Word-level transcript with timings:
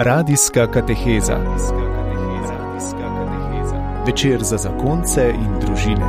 Radijska 0.00 0.70
kateheza. 0.70 1.38
Večer 4.06 4.42
za 4.42 4.56
zakonce 4.56 5.32
in 5.34 5.58
družine. 5.60 6.06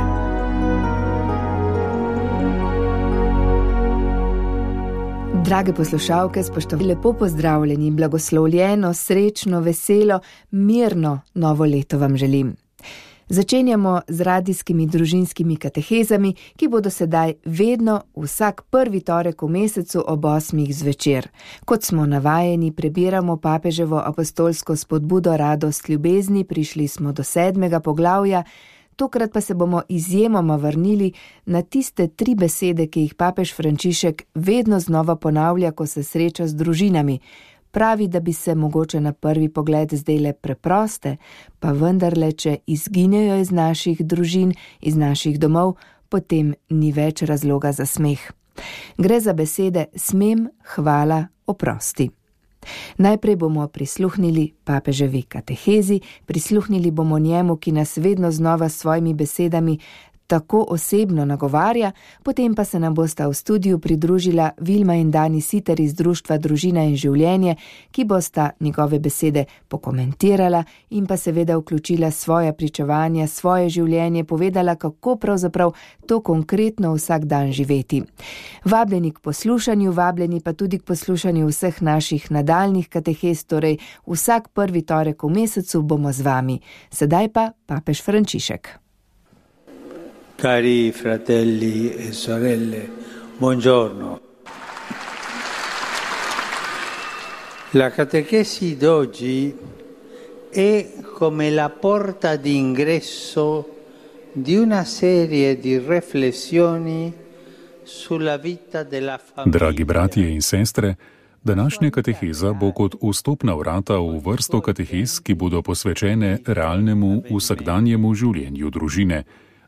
Drage 5.44 5.72
poslušalke, 5.72 6.42
spoštovani, 6.42 6.88
lepo 6.88 7.12
pozdravljeni, 7.12 7.90
blagoslovljeno, 7.90 8.94
srečno, 8.94 9.60
veselo, 9.60 10.20
mirno 10.50 11.20
novo 11.34 11.64
leto 11.64 11.98
vam 11.98 12.16
želim. 12.16 12.56
Začenjamo 13.32 14.00
z 14.08 14.20
radijskimi 14.20 14.86
družinskimi 14.86 15.54
katehezami, 15.56 16.32
ki 16.58 16.68
bodo 16.68 16.90
sedaj 16.90 17.36
vedno 17.44 18.00
vsak 18.18 18.64
prvi 18.74 19.00
torek 19.06 19.44
v 19.46 19.48
mesecu 19.48 20.02
ob 20.02 20.24
osmih 20.26 20.72
zvečer. 20.74 21.28
Kot 21.64 21.86
smo 21.86 22.06
navajeni, 22.10 22.72
prebiramo 22.72 23.36
papeževo 23.36 24.02
apostolsko 24.02 24.76
spodbudo 24.76 25.36
radost 25.36 25.88
ljubezni, 25.88 26.44
prišli 26.44 26.88
smo 26.88 27.12
do 27.12 27.22
sedmega 27.22 27.80
poglavja, 27.80 28.42
tokrat 28.96 29.32
pa 29.32 29.40
se 29.40 29.54
bomo 29.54 29.82
izjemoma 29.88 30.56
vrnili 30.56 31.12
na 31.46 31.62
tiste 31.62 32.08
tri 32.08 32.34
besede, 32.34 32.86
ki 32.86 33.00
jih 33.00 33.14
papež 33.14 33.54
Frančišek 33.54 34.22
vedno 34.34 34.80
znova 34.80 35.16
ponavlja, 35.16 35.70
ko 35.70 35.86
se 35.86 36.02
sreča 36.02 36.46
z 36.46 36.54
družinami 36.54 37.20
pravi, 37.70 38.08
da 38.08 38.20
bi 38.20 38.32
se 38.32 38.54
mogoče 38.54 39.00
na 39.00 39.12
prvi 39.12 39.48
pogled 39.48 39.94
zdele 39.94 40.32
preproste, 40.32 41.16
pa 41.60 41.72
vendarle, 41.72 42.32
če 42.32 42.56
izginejo 42.66 43.40
iz 43.40 43.50
naših 43.50 44.04
družin, 44.06 44.54
iz 44.80 44.96
naših 44.96 45.38
domov, 45.40 45.76
potem 46.08 46.54
ni 46.70 46.92
več 46.92 47.22
razloga 47.22 47.72
za 47.72 47.86
smeh. 47.86 48.20
Gre 48.98 49.20
za 49.20 49.32
besede 49.32 49.86
smem, 49.96 50.48
hvala, 50.74 51.26
oprosti. 51.46 52.10
Najprej 52.98 53.36
bomo 53.36 53.68
prisluhnili 53.68 54.52
papeževi 54.64 55.22
katehezi, 55.22 56.00
prisluhnili 56.26 56.90
bomo 56.90 57.18
njemu, 57.18 57.56
ki 57.56 57.72
nas 57.72 57.96
vedno 57.96 58.30
znova 58.30 58.68
s 58.68 58.78
svojimi 58.78 59.14
besedami 59.14 59.78
tako 60.30 60.64
osebno 60.68 61.24
nagovarja, 61.24 61.92
potem 62.22 62.54
pa 62.54 62.64
se 62.64 62.78
nam 62.78 62.94
bosta 62.94 63.26
v 63.26 63.34
studiu 63.34 63.78
pridružila 63.78 64.50
Vilma 64.60 64.94
in 64.94 65.10
Dani 65.10 65.40
Siter 65.40 65.80
iz 65.80 65.94
Društva 65.94 66.36
Družina 66.38 66.84
in 66.86 66.94
življenje, 66.96 67.56
ki 67.90 68.04
bosta 68.04 68.50
njegove 68.60 69.00
besede 69.02 69.44
pokomentirala 69.68 70.62
in 70.90 71.06
pa 71.06 71.16
seveda 71.16 71.56
vključila 71.58 72.10
svoje 72.10 72.52
pričevanja, 72.52 73.26
svoje 73.26 73.68
življenje, 73.68 74.24
povedala, 74.24 74.76
kako 74.76 75.16
pravzaprav 75.16 75.72
to 76.06 76.20
konkretno 76.22 76.92
vsak 76.94 77.24
dan 77.24 77.50
živeti. 77.52 78.02
Vabljeni 78.64 79.10
k 79.10 79.18
poslušanju, 79.18 79.92
vabljeni 79.92 80.40
pa 80.40 80.52
tudi 80.52 80.78
k 80.78 80.86
poslušanju 80.86 81.48
vseh 81.48 81.82
naših 81.82 82.30
nadaljnih 82.30 82.88
katehez, 82.88 83.42
torej 83.50 83.80
vsak 84.06 84.48
prvi 84.54 84.84
torek 84.86 85.26
v 85.26 85.32
mesecu 85.40 85.82
bomo 85.82 86.12
z 86.12 86.22
vami. 86.22 86.60
Sedaj 86.90 87.32
pa 87.34 87.50
papež 87.66 88.04
Frančišek. 88.06 88.89
Cari 90.40 90.90
fratelli 90.90 91.94
e 91.94 92.12
sorelle, 92.12 92.88
buongiorno. 93.36 94.20
La 97.72 97.90
catechesi 97.90 98.74
d'oggi 98.78 99.54
è 100.48 100.92
come 101.12 101.50
la 101.50 101.68
porta 101.68 102.36
d'ingresso 102.36 103.68
di 104.32 104.56
una 104.56 104.84
serie 104.84 105.58
di 105.58 105.76
riflessioni 105.76 107.12
sulla 107.82 108.38
vita 108.38 108.82
della 108.82 109.18
famiglia. 109.18 109.58
Dragi 109.58 109.84
bratje 109.84 110.26
in 110.26 110.40
sestre, 110.40 110.96
današnja 111.42 111.90
kateheza 111.90 112.54
bo 112.54 112.72
kot 112.72 112.96
vstopna 112.96 113.52
vrata 113.54 113.98
v 113.98 114.16
vrsto 114.24 114.60
katehez, 114.60 115.20
ki 115.20 115.34
bodo 115.34 115.60
posvečene 115.60 116.40
realnemu 116.44 117.28
vsakdanjemu 117.28 118.14
življenju 118.14 118.70
družine 118.70 119.24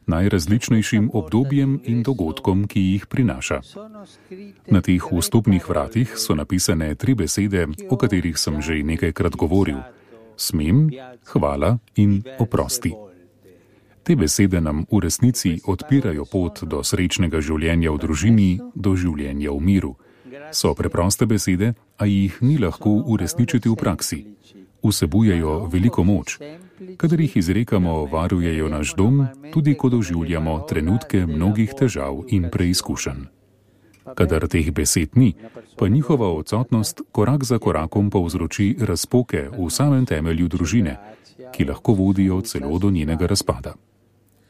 najrazličnejšim 0.06 1.10
obdobjem 1.12 1.80
in 1.84 2.02
dogodkom, 2.02 2.66
ki 2.68 2.80
jih 2.80 3.06
prinaša. 3.06 3.60
Na 4.70 4.80
teh 4.80 5.02
vstopnih 5.12 5.68
vratih 5.68 6.12
so 6.16 6.34
napisane 6.34 6.94
tri 6.94 7.14
besede, 7.14 7.66
o 7.90 7.96
katerih 7.96 8.38
sem 8.38 8.62
že 8.62 8.82
nekajkrat 8.82 9.36
govoril: 9.36 9.82
smem, 10.36 10.90
hvala 11.32 11.78
in 11.96 12.22
oprosti. 12.38 12.92
Te 14.02 14.16
besede 14.16 14.60
nam 14.60 14.86
v 14.90 14.98
resnici 14.98 15.60
odpirajo 15.64 16.24
pot 16.26 16.64
do 16.66 16.82
srečnega 16.82 17.38
življenja 17.40 17.92
v 17.92 17.98
družini, 17.98 18.50
do 18.74 18.96
življenja 18.96 19.54
v 19.54 19.60
miru. 19.62 19.94
So 20.50 20.74
preproste 20.74 21.26
besede, 21.26 21.74
a 21.98 22.04
jih 22.06 22.42
ni 22.42 22.58
lahko 22.58 22.90
uresničiti 23.06 23.68
v 23.68 23.76
praksi 23.78 24.20
vsebujejo 24.84 25.66
veliko 25.72 26.04
moč. 26.04 26.38
Kadar 26.96 27.20
jih 27.20 27.36
izrekamo, 27.36 28.04
varujejo 28.04 28.68
naš 28.68 28.94
dom, 28.96 29.26
tudi 29.52 29.74
ko 29.74 29.88
doživljamo 29.88 30.60
trenutke 30.68 31.26
mnogih 31.26 31.74
težav 31.78 32.24
in 32.28 32.50
preizkušenj. 32.50 33.24
Kadar 34.14 34.48
teh 34.50 34.72
besed 34.74 35.14
ni, 35.14 35.34
pa 35.78 35.88
njihova 35.88 36.32
odsotnost 36.32 37.00
korak 37.12 37.44
za 37.44 37.58
korakom 37.58 38.10
povzroči 38.10 38.76
razpoke 38.80 39.48
v 39.58 39.70
samem 39.70 40.06
temelju 40.06 40.48
družine, 40.48 40.98
ki 41.52 41.64
lahko 41.64 41.92
vodijo 41.92 42.40
celo 42.40 42.78
do 42.78 42.90
njenega 42.90 43.26
razpada. 43.26 43.74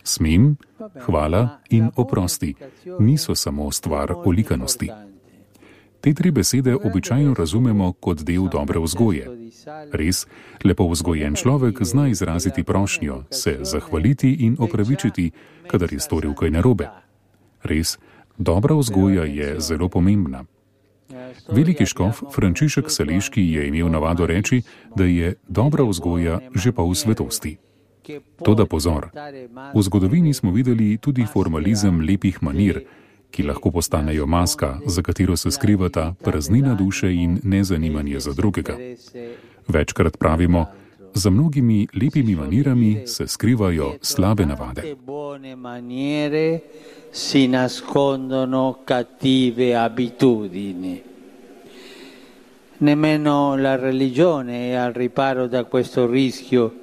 Smem, 0.04 0.56
hvala 1.06 1.58
in 1.70 1.90
oprosti 1.96 2.54
niso 2.98 3.34
samo 3.34 3.70
stvar 3.70 4.14
olikanosti. 4.24 4.90
Te 6.02 6.14
tri 6.14 6.30
besede 6.30 6.74
običajno 6.74 7.34
razumemo 7.38 7.92
kot 7.92 8.22
del 8.26 8.48
dobre 8.50 8.80
vzgoje. 8.82 9.28
Res, 9.92 10.26
lepo 10.64 10.88
vzgojen 10.90 11.36
človek 11.38 11.78
zna 11.82 12.08
izraziti 12.08 12.64
prošnjo, 12.66 13.22
se 13.30 13.58
zahvaliti 13.62 14.32
in 14.40 14.56
opravičiti, 14.58 15.30
kadar 15.70 15.92
je 15.92 16.00
storil 16.00 16.34
kaj 16.34 16.50
narobe. 16.50 16.88
Res, 17.62 17.98
dobra 18.38 18.74
vzgoja 18.74 19.24
je 19.24 19.60
zelo 19.60 19.88
pomembna. 19.88 20.42
Veliki 21.48 21.86
škof 21.86 22.22
Frančišek 22.34 22.90
Saleški 22.90 23.52
je 23.52 23.68
imel 23.68 23.88
navado 23.88 24.26
reči, 24.26 24.62
da 24.96 25.04
je 25.04 25.34
dobra 25.48 25.84
vzgoja 25.84 26.40
že 26.54 26.72
pa 26.72 26.82
v 26.82 26.94
svetosti. 26.94 27.56
Toda 28.42 28.66
pozor, 28.66 29.14
v 29.74 29.82
zgodovini 29.82 30.34
smo 30.34 30.50
videli 30.50 30.98
tudi 30.98 31.22
formalizem 31.26 32.00
lepih 32.00 32.42
manir, 32.42 32.82
ki 33.32 33.42
lahko 33.42 33.70
postanejo 33.70 34.26
maska, 34.26 34.78
za 34.86 35.02
katero 35.02 35.36
se 35.36 35.50
skrivata 35.50 36.14
praznina 36.24 36.74
duše 36.74 37.14
in 37.14 37.40
nezanimanje 37.42 38.20
za 38.20 38.32
drugega. 38.32 38.76
Večkrat 39.68 40.16
pravimo, 40.16 40.66
za 41.14 41.30
mnogimi 41.30 41.88
lepimi 41.94 42.36
manirami 42.36 43.06
se 43.06 43.26
skrivajo 43.26 43.94
slabe 44.02 44.46
navade. 44.46 44.96
Nemmeno 52.78 53.56
la 53.56 53.76
religione 53.76 54.70
è 54.70 54.74
al 54.74 54.92
riparo 54.92 55.46
da 55.46 55.64
questo 55.64 56.06
rischio 56.06 56.74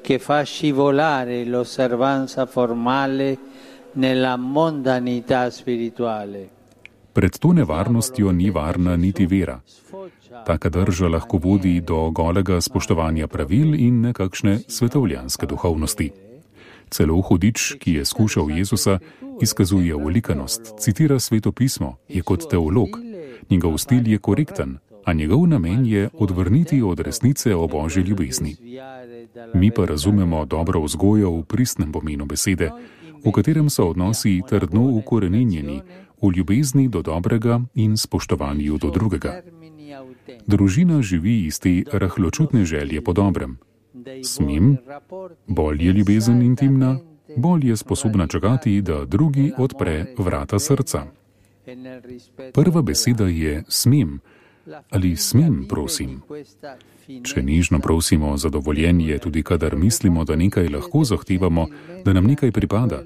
che 0.00 0.18
fa 0.18 0.42
scivolare 0.42 1.44
l'osservanza 1.44 2.46
formale 2.46 3.38
nella 3.98 4.36
mondanità 4.36 5.50
spirituale. 5.50 6.48
Pred 7.12 7.38
to 7.38 7.52
nevarnostjo 7.52 8.30
ni 8.30 8.50
varna 8.50 8.96
niti 8.96 9.26
vera. 9.26 9.60
Taka 10.46 10.68
drža 10.68 11.08
lahko 11.08 11.38
vodi 11.38 11.80
do 11.80 12.10
golega 12.10 12.60
spoštovanja 12.60 13.26
pravil 13.26 13.74
in 13.74 14.00
nekakšne 14.00 14.58
svetovljanske 14.68 15.46
duhovnosti. 15.46 16.10
Celo 16.90 17.20
hudič, 17.20 17.74
ki 17.78 17.92
je 17.92 18.04
skušal 18.04 18.50
Jezusa, 18.50 18.98
izkazuje 19.42 19.94
ulikanost, 19.94 20.78
citira 20.78 21.18
svetopismo, 21.18 21.96
je 22.08 22.22
kot 22.22 22.46
teolog, 22.50 22.88
njegov 23.50 23.78
stil 23.78 24.08
je 24.08 24.18
korekten, 24.18 24.78
a 25.04 25.12
njegov 25.12 25.46
namen 25.46 25.86
je 25.86 26.08
odvrniti 26.12 26.82
od 26.82 27.00
resnice 27.00 27.54
o 27.54 27.66
božji 27.66 28.02
ljubezni. 28.02 28.56
Mi 29.54 29.70
pa 29.70 29.84
razumemo 29.84 30.44
dobro 30.44 30.80
vzgojo 30.80 31.30
v 31.30 31.42
pristnem 31.44 31.92
pomenu 31.92 32.26
besede, 32.26 32.70
v 33.24 33.32
katerem 33.32 33.70
so 33.70 33.90
odnosi 33.90 34.42
trdno 34.48 34.82
ukorenjeni 34.82 35.82
v 36.22 36.32
ljubezni 36.36 36.88
do 36.88 37.02
dobrega 37.02 37.60
in 37.74 37.96
spoštovanju 37.96 38.78
do 38.78 38.90
drugega. 38.90 39.42
Družina 40.46 41.02
živi 41.02 41.46
iz 41.46 41.60
te 41.60 41.84
rahločutne 41.92 42.64
želje 42.64 43.00
po 43.04 43.12
dobrem. 43.12 43.58
Smem, 44.24 44.76
bolj 45.46 45.86
je 45.86 45.92
ljubezen 45.92 46.42
intimna, 46.42 46.98
bolj 47.36 47.68
je 47.68 47.76
sposobna 47.76 48.26
čakati, 48.26 48.80
da 48.82 49.04
drugi 49.04 49.52
odpre 49.58 50.14
vrata 50.18 50.58
srca. 50.58 51.06
Prva 52.52 52.82
beseda 52.82 53.28
je 53.28 53.64
smem 53.68 54.20
ali 54.90 55.16
smem, 55.16 55.64
prosim. 55.68 56.22
Če 57.08 57.42
nižno 57.42 57.78
prosimo 57.80 58.36
za 58.36 58.48
dovoljenje, 58.48 59.18
tudi 59.18 59.42
kadar 59.42 59.76
mislimo, 59.76 60.24
da 60.24 60.36
nekaj 60.36 60.68
lahko 60.68 61.04
zahtevamo, 61.04 61.66
da 62.04 62.12
nam 62.12 62.26
nekaj 62.26 62.52
pripada, 62.52 63.02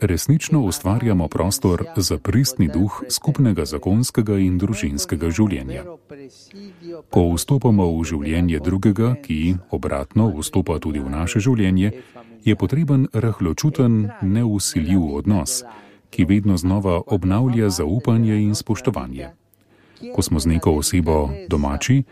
resnično 0.00 0.60
ustvarjamo 0.60 1.28
prostor 1.28 1.84
za 1.96 2.18
pristni 2.18 2.68
duh 2.68 3.02
skupnega 3.08 3.64
zakonskega 3.64 4.36
in 4.38 4.58
družinskega 4.58 5.30
življenja. 5.30 5.84
Ko 7.10 7.24
vstopamo 7.32 7.88
v 7.96 8.04
življenje 8.04 8.60
drugega, 8.60 9.14
ki 9.24 9.56
obratno 9.70 10.28
vstopa 10.36 10.78
tudi 10.78 11.00
v 11.00 11.08
naše 11.08 11.40
življenje, 11.40 11.92
je 12.44 12.54
potreben 12.56 13.08
rahločuten, 13.12 14.10
neusiljiv 14.22 15.08
odnos, 15.22 15.62
ki 16.10 16.28
vedno 16.28 16.56
znova 16.56 17.00
obnavlja 17.06 17.72
zaupanje 17.72 18.42
in 18.44 18.54
spoštovanje. 18.54 19.32
Ko 20.14 20.22
smo 20.22 20.40
z 20.40 20.46
neko 20.46 20.72
osebo 20.78 21.30
domači, 21.48 22.02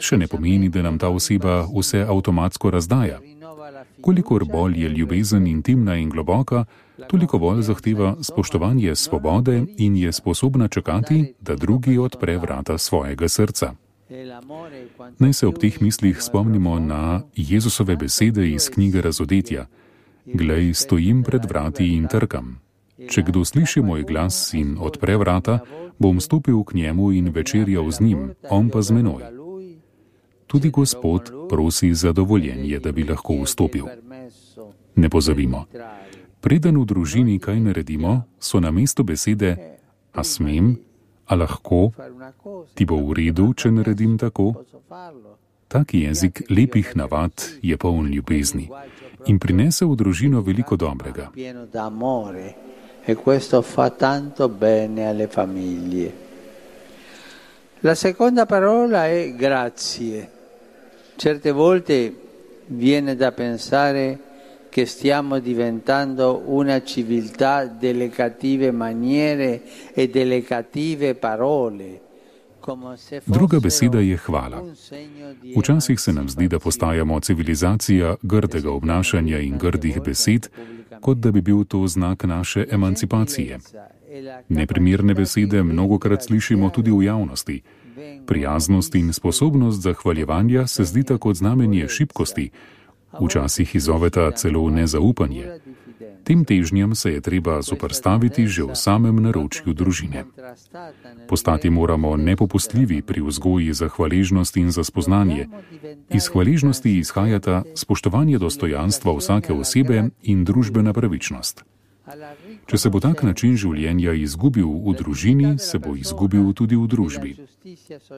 še 0.00 0.16
ne 0.16 0.26
pomeni, 0.26 0.68
da 0.68 0.82
nam 0.82 0.98
ta 0.98 1.08
oseba 1.08 1.64
vse 1.66 2.04
avtomatsko 2.08 2.70
razdaja. 2.70 3.20
Kolikor 4.00 4.44
bolj 4.44 4.82
je 4.82 4.88
ljubezen 4.88 5.46
intimna 5.46 5.96
in 5.96 6.10
globoka, 6.10 6.64
toliko 7.08 7.38
bolj 7.38 7.62
zahteva 7.62 8.16
spoštovanje 8.22 8.94
svobode 8.94 9.64
in 9.78 9.96
je 9.96 10.12
sposobna 10.12 10.68
čakati, 10.68 11.34
da 11.40 11.56
drugi 11.56 11.98
odpre 11.98 12.38
vrata 12.38 12.78
svojega 12.78 13.28
srca. 13.28 13.74
Naj 15.18 15.32
se 15.32 15.46
ob 15.46 15.58
teh 15.58 15.80
mislih 15.80 16.22
spomnimo 16.22 16.78
na 16.78 17.22
Jezusove 17.36 17.96
besede 17.96 18.48
iz 18.50 18.70
knjige 18.70 19.02
Razodetja: 19.02 19.66
Glej, 20.24 20.74
stojim 20.74 21.22
pred 21.22 21.44
vrati 21.48 21.88
in 21.96 22.08
trkam. 22.08 22.60
Če 23.10 23.22
kdo 23.22 23.44
sliši 23.44 23.82
moj 23.82 24.04
glas 24.06 24.54
in 24.54 24.76
odpre 24.80 25.16
vrata, 25.16 25.58
bom 25.98 26.20
stopil 26.20 26.64
k 26.64 26.74
njemu 26.74 27.12
in 27.12 27.28
večerjal 27.28 27.90
z 27.90 28.00
njim, 28.00 28.34
on 28.50 28.70
pa 28.70 28.82
z 28.82 28.90
menoj. 28.90 29.22
Tudi 30.46 30.70
Gospod 30.70 31.32
prosi 31.48 31.94
za 31.94 32.12
dovoljenje, 32.12 32.78
da 32.78 32.92
bi 32.92 33.04
lahko 33.04 33.42
vstopil. 33.42 33.84
Ne 34.96 35.08
pozabimo, 35.10 35.64
preden 36.40 36.78
v 36.78 36.84
družini 36.84 37.38
kaj 37.38 37.60
naredimo, 37.60 38.22
so 38.38 38.60
na 38.60 38.70
mestu 38.70 39.02
besede: 39.02 39.78
A 40.12 40.24
smem, 40.24 40.76
a 41.26 41.34
lahko, 41.34 41.90
ti 42.74 42.84
bo 42.84 42.96
v 42.96 43.12
redu, 43.12 43.54
če 43.54 43.70
naredim 43.70 44.18
tako. 44.18 44.54
Tak 45.68 45.94
jezik 45.94 46.44
lepih 46.50 46.96
navad 46.96 47.32
je 47.62 47.76
poln 47.76 48.06
ljubezni 48.12 48.70
in 49.26 49.38
prinese 49.38 49.84
v 49.84 49.96
družino 49.96 50.40
veliko 50.40 50.76
dobrega. 50.76 51.32
E 53.06 53.14
questo 53.14 53.60
fa 53.60 53.90
tanto 53.90 54.48
bene 54.48 55.06
alle 55.06 55.28
famiglie. 55.28 56.12
La 57.80 57.94
seconda 57.94 58.46
parola 58.46 59.06
è 59.06 59.34
grazie. 59.34 60.30
Certe 61.16 61.50
volte 61.50 62.14
viene 62.66 63.14
da 63.14 63.32
pensare 63.32 64.18
che 64.70 64.86
stiamo 64.86 65.38
diventando 65.38 66.44
una 66.46 66.82
civiltà 66.82 67.66
delle 67.66 68.08
cattive 68.08 68.70
maniere 68.70 69.60
e 69.92 70.08
delle 70.08 70.42
cattive 70.42 71.14
parole. 71.14 72.00
Druga 73.26 73.60
beseda 73.60 74.00
je 74.00 74.16
hvala. 74.16 74.62
Včasih 75.58 76.00
se 76.00 76.12
nam 76.12 76.28
zdi, 76.28 76.48
da 76.48 76.58
postajamo 76.58 77.20
civilizacija 77.20 78.16
grdega 78.22 78.70
obnašanja 78.70 79.38
in 79.38 79.58
grdih 79.58 80.00
besed, 80.04 80.48
kot 81.00 81.18
da 81.18 81.30
bi 81.30 81.40
bil 81.40 81.64
to 81.64 81.86
znak 81.86 82.24
naše 82.24 82.66
emancipacije. 82.70 83.58
Neprimerne 84.48 85.14
besede 85.14 85.62
mnogokrat 85.62 86.22
slišimo 86.22 86.70
tudi 86.70 86.90
v 86.90 87.02
javnosti. 87.02 87.62
Prijaznost 88.26 88.94
in 88.94 89.12
sposobnost 89.12 89.82
zahvaljevanja 89.82 90.66
se 90.66 90.84
zdita 90.84 91.18
kot 91.18 91.36
znamenje 91.36 91.88
šibkosti, 91.88 92.50
včasih 93.20 93.74
izzoveta 93.74 94.30
celo 94.30 94.70
nezaupanje. 94.70 95.46
Tem 96.24 96.44
težnjam 96.44 96.94
se 96.94 97.12
je 97.12 97.20
treba 97.20 97.62
zoprstaviti 97.62 98.46
že 98.46 98.64
v 98.64 98.74
samem 98.74 99.16
naročju 99.22 99.74
družine. 99.74 100.24
Postati 101.28 101.70
moramo 101.70 102.16
nepopustljivi 102.16 103.02
pri 103.02 103.20
vzgoji 103.20 103.72
za 103.72 103.88
hvaležnost 103.88 104.56
in 104.56 104.70
za 104.70 104.84
spoznanje. 104.84 105.48
Iz 106.10 106.28
hvaležnosti 106.28 106.98
izhajata 106.98 107.62
spoštovanje 107.74 108.38
dostojanstva 108.38 109.16
vsake 109.16 109.52
osebe 109.52 110.10
in 110.22 110.44
družbena 110.44 110.92
pravičnost. 110.92 111.64
Če 112.66 112.78
se 112.78 112.90
bo 112.92 113.00
tak 113.00 113.22
način 113.24 113.56
življenja 113.56 114.12
izgubil 114.12 114.68
v 114.68 114.92
družini, 114.98 115.54
se 115.58 115.78
bo 115.80 115.94
izgubil 115.96 116.52
tudi 116.52 116.76
v 116.76 116.88
družbi. 116.88 117.32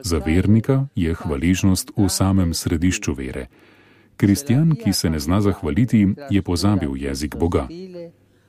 Za 0.03 0.19
vernika 0.19 0.87
je 0.95 1.15
hvaležnost 1.15 1.95
v 1.95 2.09
samem 2.11 2.53
središču 2.53 3.15
vere. 3.15 3.47
Kristjan, 4.17 4.75
ki 4.75 4.93
se 4.93 5.09
ne 5.09 5.19
zna 5.19 5.41
zahvaliti, 5.41 6.07
je 6.29 6.41
pozabil 6.41 6.89
jezik 6.95 7.35
Boga. 7.35 7.67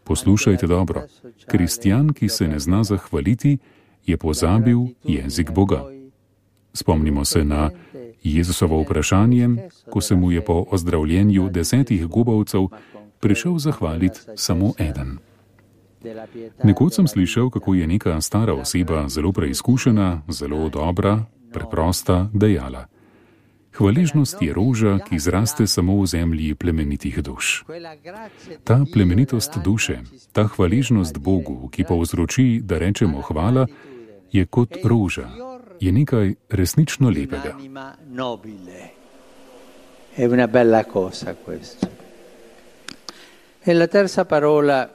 Poslušajte 0.04 0.66
dobro. 0.66 1.02
Kristjan, 1.46 2.12
ki 2.12 2.28
se 2.28 2.48
ne 2.48 2.58
zna 2.58 2.84
zahvaliti, 2.84 3.58
je 4.06 4.16
pozabil 4.16 4.78
jezik 5.04 5.50
Boga. 5.50 5.84
Spomnimo 6.72 7.24
se 7.24 7.44
na 7.44 7.70
Jezusovo 8.22 8.82
vprašanje, 8.82 9.48
ko 9.90 10.00
se 10.00 10.14
mu 10.14 10.32
je 10.32 10.44
po 10.44 10.64
ozdravljenju 10.70 11.48
desetih 11.50 12.06
gubavcev 12.06 12.68
prišel 13.20 13.58
zahvaliti 13.58 14.20
samo 14.36 14.72
eden. 14.78 15.18
Nekoč 16.64 16.94
sem 16.94 17.08
slišal, 17.08 17.50
kako 17.50 17.74
je 17.74 17.86
neka 17.86 18.20
stara 18.20 18.54
oseba, 18.54 19.08
zelo 19.08 19.32
preizkušena, 19.32 20.22
zelo 20.28 20.68
dobra, 20.68 21.24
preprosta, 21.52 22.28
dejala. 22.32 22.86
Hvaležnost 23.78 24.42
je 24.42 24.50
roža, 24.52 24.98
ki 24.98 25.18
zraste 25.18 25.66
samo 25.66 26.02
v 26.02 26.06
zemlji 26.06 26.54
plemenitih 26.54 27.22
duš. 27.22 27.62
Ta 28.64 28.82
plemenitost 28.92 29.58
duše, 29.62 30.02
ta 30.32 30.50
hvaležnost 30.50 31.18
Bogu, 31.18 31.68
ki 31.70 31.84
povzroči, 31.86 32.58
da 32.64 32.78
rečemo 32.78 33.22
hvala, 33.22 33.66
je 34.32 34.46
kot 34.46 34.82
roža, 34.84 35.30
je 35.80 35.92
nekaj 35.92 36.34
resnično 36.50 37.10
lepega. 37.10 37.54
È 40.18 40.26
una 40.26 40.48
bella 40.48 40.84
cosa 40.84 41.34
questo. 41.34 41.86
E 43.62 43.74
la 43.74 43.86
terza 43.86 44.24
parola 44.24 44.90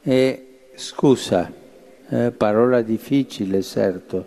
è 0.00 0.40
scusa, 0.76 1.50
eh, 2.08 2.30
parola 2.30 2.80
difficile 2.82 3.62
certo, 3.62 4.26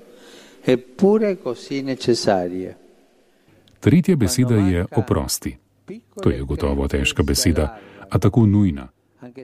eppure 0.62 1.38
così 1.40 1.82
necessaria. 1.82 2.87
Tretja 3.80 4.16
beseda 4.16 4.56
je 4.56 4.86
oprosti. 4.96 5.58
To 6.24 6.30
je 6.30 6.44
gotovo 6.44 6.88
težka 6.88 7.24
beseda, 7.24 7.78
a 8.10 8.20
tako 8.20 8.46
nujna. 8.46 8.88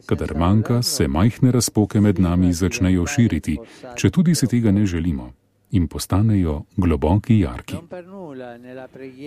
Kadar 0.05 0.37
manjka, 0.37 0.81
se 0.81 1.07
majhne 1.07 1.51
razpoke 1.51 2.01
med 2.01 2.19
nami 2.19 2.53
začnejo 2.53 3.05
širiti, 3.07 3.57
če 3.95 4.09
tudi 4.09 4.35
si 4.35 4.47
tega 4.47 4.71
ne 4.71 4.85
želimo, 4.85 5.31
in 5.71 5.87
postanejo 5.87 6.63
globoki 6.77 7.39
jarki. 7.39 7.75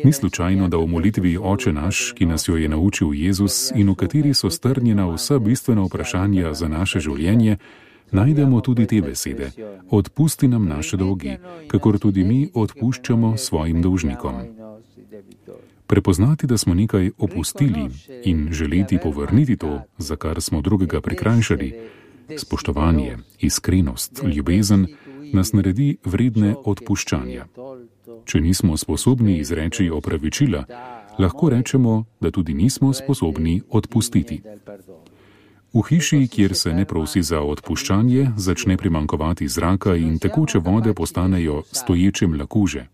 Ni 0.05 0.13
slučajno, 0.13 0.69
da 0.69 0.77
v 0.77 0.87
molitvi 0.87 1.39
Oče 1.39 1.73
naš, 1.73 2.13
ki 2.13 2.27
nas 2.27 2.49
jo 2.49 2.57
je 2.57 2.69
naučil 2.69 3.15
Jezus 3.15 3.73
in 3.75 3.91
v 3.91 3.95
kateri 3.95 4.35
so 4.35 4.51
strnjena 4.51 5.09
vsa 5.11 5.39
bistvena 5.39 5.83
vprašanja 5.83 6.55
za 6.55 6.69
naše 6.69 7.01
življenje, 7.01 7.57
najdemo 8.11 8.61
tudi 8.61 8.87
te 8.87 9.01
besede: 9.03 9.51
Odpusti 9.91 10.49
nam 10.49 10.69
naše 10.69 10.97
dolgi, 10.97 11.39
kakor 11.69 11.99
tudi 11.99 12.25
mi 12.25 12.49
odpuščamo 12.55 13.37
svojim 13.37 13.83
dolžnikom. 13.83 14.56
Prepoznati, 15.87 16.47
da 16.47 16.59
smo 16.59 16.75
nekaj 16.75 17.11
opustili 17.19 17.91
in 18.25 18.49
želeti 18.53 18.99
povrniti 19.03 19.57
to, 19.57 19.83
za 19.99 20.17
kar 20.17 20.41
smo 20.41 20.61
drugega 20.61 21.01
prikrajšali, 21.01 21.75
spoštovanje, 22.37 23.17
iskrenost, 23.39 24.23
ljubezen, 24.35 24.87
nas 25.33 25.53
naredi 25.53 25.97
vredne 26.05 26.55
odpuščanja. 26.65 27.47
Če 28.25 28.41
nismo 28.41 28.77
sposobni 28.77 29.39
izreči 29.39 29.91
opravičila, 29.91 30.65
lahko 31.19 31.51
rečemo, 31.51 32.05
da 32.21 32.31
tudi 32.31 32.55
nismo 32.55 32.93
sposobni 32.93 33.63
odpustiti. 33.71 34.43
V 35.77 35.83
hiši, 35.89 36.29
kjer 36.29 36.55
se 36.55 36.73
ne 36.73 36.85
prosi 36.89 37.21
za 37.23 37.43
odpuščanje, 37.45 38.31
začne 38.37 38.77
primankovati 38.81 39.49
zraka 39.49 39.93
in 39.97 40.19
tekoče 40.19 40.59
vode 40.59 40.95
postanejo 40.95 41.63
stoječe 41.73 42.27
mlakuže. 42.27 42.87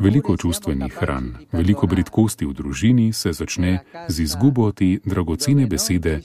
Veliko 0.00 0.36
čustvenih 0.36 0.96
hran, 0.98 1.28
veliko 1.52 1.86
britkosti 1.86 2.46
v 2.46 2.52
družini 2.52 3.12
se 3.12 3.32
začne 3.32 3.78
z 4.08 4.20
izgubo 4.26 4.72
te 4.72 4.98
dragocene 5.04 5.66
besede 5.66 6.20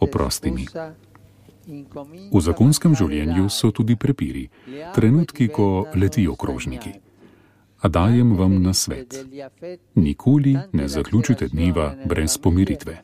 oprosti 0.00 0.50
mi. 0.50 0.66
V 2.32 2.40
zakonskem 2.40 2.98
življenju 2.98 3.46
so 3.46 3.70
tudi 3.70 3.94
prepiri, 3.96 4.48
trenutki, 4.94 5.48
ko 5.48 5.86
letijo 5.94 6.34
krožniki. 6.34 6.98
A 7.78 7.88
dajem 7.88 8.34
vam 8.38 8.62
na 8.62 8.74
svet. 8.74 9.22
Nikoli 9.94 10.58
ne 10.72 10.88
zaključite 10.88 11.48
dneva 11.48 11.94
brez 12.06 12.38
pomiritve. 12.38 13.02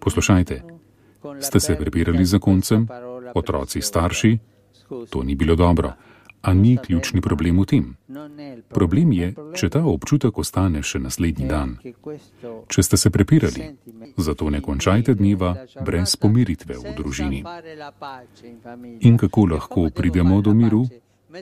Poslušajte, 0.00 0.62
Ste 1.40 1.60
se 1.60 1.76
prepirali 1.76 2.24
z 2.24 2.38
koncem, 2.38 2.88
otroci 3.34 3.80
starši? 3.80 4.38
To 5.10 5.22
ni 5.22 5.34
bilo 5.34 5.56
dobro. 5.56 5.92
A 6.42 6.54
ni 6.54 6.76
ključni 6.76 7.20
problem 7.20 7.60
v 7.60 7.64
tem? 7.66 7.96
Problem 8.68 9.12
je, 9.12 9.34
če 9.54 9.68
ta 9.68 9.82
občutek 9.84 10.38
ostane 10.38 10.80
še 10.82 10.98
naslednji 10.98 11.48
dan. 11.48 11.76
Če 12.68 12.82
ste 12.82 12.96
se 12.96 13.10
prepirali, 13.10 13.76
zato 14.16 14.48
ne 14.50 14.62
končajte 14.64 15.14
dneva 15.14 15.52
brez 15.84 16.16
pomiritve 16.16 16.78
v 16.80 16.94
družini. 16.96 17.44
In 19.00 19.20
kako 19.20 19.46
lahko 19.52 19.90
pridemo 19.92 20.40
do 20.40 20.56
miru, 20.56 20.86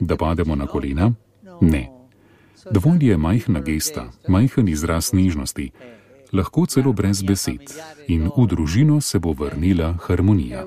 da 0.01 0.19
pademo 0.19 0.55
na 0.55 0.67
kolena? 0.67 1.13
Ne. 1.61 1.87
Dovolj 2.71 3.07
je 3.07 3.17
majhna 3.17 3.63
gesta, 3.63 4.11
majhen 4.27 4.67
izraz 4.67 5.13
nežnosti, 5.15 5.71
lahko 6.33 6.65
celo 6.65 6.93
brez 6.93 7.21
besed, 7.23 7.73
in 8.07 8.29
v 8.37 8.45
družino 8.47 9.01
se 9.01 9.19
bo 9.19 9.33
vrnila 9.33 9.93
harmonija. 10.07 10.65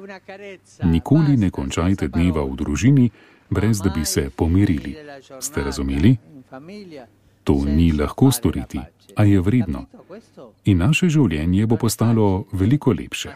Nikoli 0.83 1.37
ne 1.37 1.51
končajte 1.51 2.09
dneva 2.09 2.45
v 2.45 2.57
družini, 2.57 3.11
brez 3.51 3.81
da 3.81 3.91
bi 3.91 4.05
se 4.05 4.31
pomirili. 4.31 4.97
Ste 5.41 5.63
razumeli? 5.63 6.17
To 7.45 7.65
ni 7.65 7.93
lahko 7.93 8.31
storiti, 8.31 8.81
a 9.17 9.25
je 9.25 9.41
vredno. 9.41 9.87
In 10.65 10.79
naše 10.79 11.09
življenje 11.09 11.67
bo 11.67 11.77
postalo 11.77 12.45
veliko 12.53 12.93
lepše. 12.93 13.35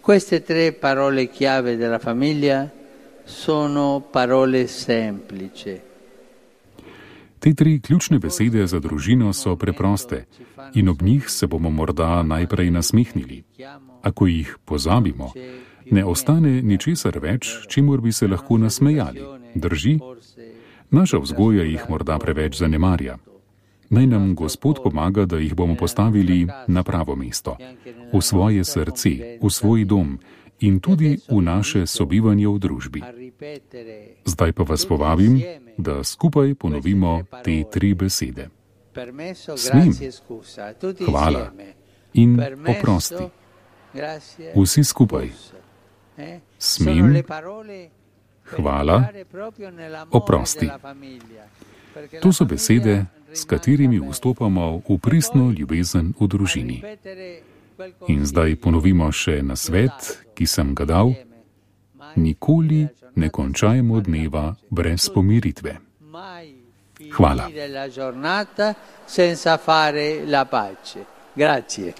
Queste 0.00 0.40
tre 0.40 0.72
parole 0.72 1.28
chiave 1.28 1.76
della 1.76 1.98
famiglia 1.98 2.79
sono 3.30 4.02
parole 4.12 4.66
semplici. 4.66 5.78
Te 7.38 7.54
tri 7.54 7.80
ključne 7.80 8.18
besede 8.18 8.66
za 8.66 8.78
družino 8.80 9.32
so 9.32 9.56
preproste 9.56 10.24
in 10.74 10.88
ob 10.88 11.02
njih 11.02 11.30
se 11.30 11.46
bomo 11.46 11.70
morda 11.70 12.22
najprej 12.22 12.70
nasmehnili. 12.70 13.42
Ako 14.02 14.26
jih 14.26 14.56
pozabimo, 14.64 15.32
ne 15.90 16.04
ostane 16.04 16.62
ničesar 16.62 17.18
več, 17.18 17.48
čimur 17.68 18.00
bi 18.00 18.12
se 18.12 18.28
lahko 18.28 18.58
nasmejali. 18.58 19.24
Drži? 19.54 19.98
Naša 20.90 21.18
vzgoja 21.18 21.64
jih 21.64 21.84
morda 21.88 22.18
preveč 22.18 22.58
zanemarja. 22.58 23.16
Naj 23.90 24.06
nam 24.06 24.34
Gospod 24.34 24.82
pomaga, 24.82 25.24
da 25.24 25.38
jih 25.38 25.54
bomo 25.54 25.74
postavili 25.74 26.46
na 26.66 26.82
pravo 26.82 27.16
mesto, 27.16 27.56
v 28.12 28.20
svoje 28.22 28.64
srce, 28.64 29.38
v 29.42 29.50
svoj 29.50 29.84
dom 29.84 30.18
in 30.60 30.80
tudi 30.80 31.18
v 31.30 31.40
naše 31.42 31.86
sobivanje 31.86 32.48
v 32.48 32.58
družbi. 32.58 33.02
Zdaj 34.24 34.52
pa 34.52 34.62
vas 34.62 34.86
povabim, 34.86 35.40
da 35.78 36.04
skupaj 36.04 36.54
ponovimo 36.54 37.22
te 37.44 37.64
tri 37.72 37.94
besede. 37.94 38.48
Smem, 39.56 39.92
hvala. 41.06 41.52
In 42.14 42.40
oprosti. 42.68 43.24
Vsi 44.56 44.84
skupaj. 44.84 45.30
Smem, 46.58 47.22
hvala, 48.56 49.08
oprosti. 50.10 50.70
To 52.22 52.32
so 52.32 52.44
besede, 52.44 53.06
s 53.32 53.44
katerimi 53.44 54.00
vstopamo 54.10 54.82
v 54.88 54.98
pristno 54.98 55.54
ljubezen 55.58 56.14
v 56.20 56.26
družini. 56.26 56.82
In 58.08 58.26
zdaj 58.26 58.56
ponovimo 58.60 59.08
še 59.12 59.40
na 59.42 59.56
svet, 59.56 60.26
ki 60.34 60.46
sem 60.46 60.74
ga 60.74 60.84
dal: 60.84 61.14
nikoli 62.16 62.88
ne 63.14 63.28
končajmo 63.28 64.00
dneva 64.00 64.54
brez 64.70 65.08
pomiritve. 65.14 65.76
Hvala. 67.12 67.48
Grazie. 71.36 71.92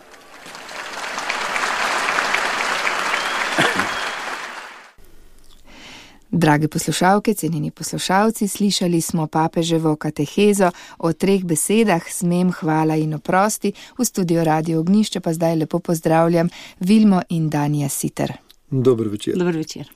Drage 6.32 6.68
poslušalke, 6.68 7.34
cenjeni 7.34 7.70
poslušalci, 7.70 8.48
slišali 8.48 9.00
smo 9.00 9.26
papeževo 9.26 9.96
katehezo 9.96 10.70
o 10.98 11.12
treh 11.12 11.44
besedah: 11.44 12.02
smem, 12.08 12.52
hvala 12.52 12.96
in 12.96 13.14
oprosti. 13.14 13.72
V 13.98 14.04
studio 14.04 14.44
Radio 14.44 14.80
Ognišče 14.80 15.20
pa 15.20 15.32
zdaj 15.32 15.56
lepo 15.56 15.78
pozdravljam 15.78 16.48
Vilmo 16.80 17.22
in 17.28 17.50
Danja 17.50 17.88
Siter. 17.88 18.49
Dober 18.70 19.08
večer. 19.08 19.36
Dobar 19.36 19.56
večer. 19.56 19.90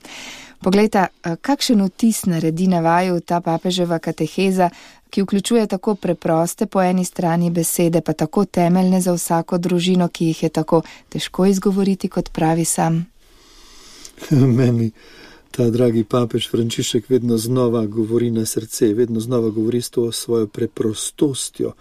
Poglejte, 0.59 1.07
kakšen 1.41 1.83
vtis 1.85 2.25
naredi 2.25 2.67
na 2.67 2.79
vaju 2.79 3.19
ta 3.19 3.41
papeževa 3.41 3.99
kateheza, 3.99 4.69
ki 5.09 5.21
vključuje 5.21 5.67
tako 5.67 5.95
preproste 5.95 6.65
po 6.65 6.81
eni 6.81 7.05
strani 7.05 7.49
besede, 7.49 8.01
pa 8.01 8.13
tako 8.13 8.45
temeljne 8.45 9.01
za 9.01 9.13
vsako 9.13 9.57
družino, 9.57 10.07
ki 10.07 10.25
jih 10.25 10.43
je 10.43 10.49
tako 10.49 10.81
težko 11.09 11.45
izgovoriti, 11.45 12.07
kot 12.07 12.31
pravi 12.31 12.65
sam. 12.65 13.05
Meni 14.57 14.91
ta 15.51 15.69
dragi 15.69 16.03
papež 16.03 16.49
Frančišek 16.51 17.09
vedno 17.09 17.37
znova 17.37 17.85
govori 17.85 18.31
na 18.31 18.45
srce, 18.45 18.93
vedno 18.93 19.19
znova 19.19 19.49
govori 19.49 19.81
s 19.81 19.89
to 19.89 20.11
svojo 20.11 20.47
preprostostjo. 20.47 21.71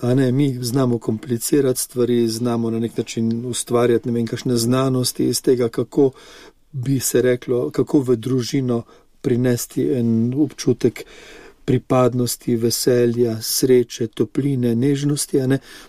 A 0.00 0.14
ne, 0.14 0.32
mi 0.32 0.58
znamo 0.60 0.98
komplicirati 0.98 1.80
stvari, 1.80 2.28
znamo 2.28 2.70
na 2.70 2.78
nek 2.78 2.96
način 2.96 3.46
ustvarjati 3.46 4.08
ne 4.08 4.14
vem, 4.14 4.26
kakšne 4.26 4.56
znanosti 4.56 5.26
iz 5.28 5.42
tega, 5.42 5.68
kako 5.68 6.10
bi 6.72 7.00
se 7.00 7.22
reklo, 7.22 7.70
kako 7.70 8.00
v 8.00 8.16
družino 8.16 8.82
prinesti 9.20 9.92
en 9.92 10.34
občutek 10.36 11.04
pripadnosti, 11.64 12.56
veselja, 12.56 13.36
sreče, 13.42 14.06
topline, 14.06 14.74
nežnosti. 14.74 15.38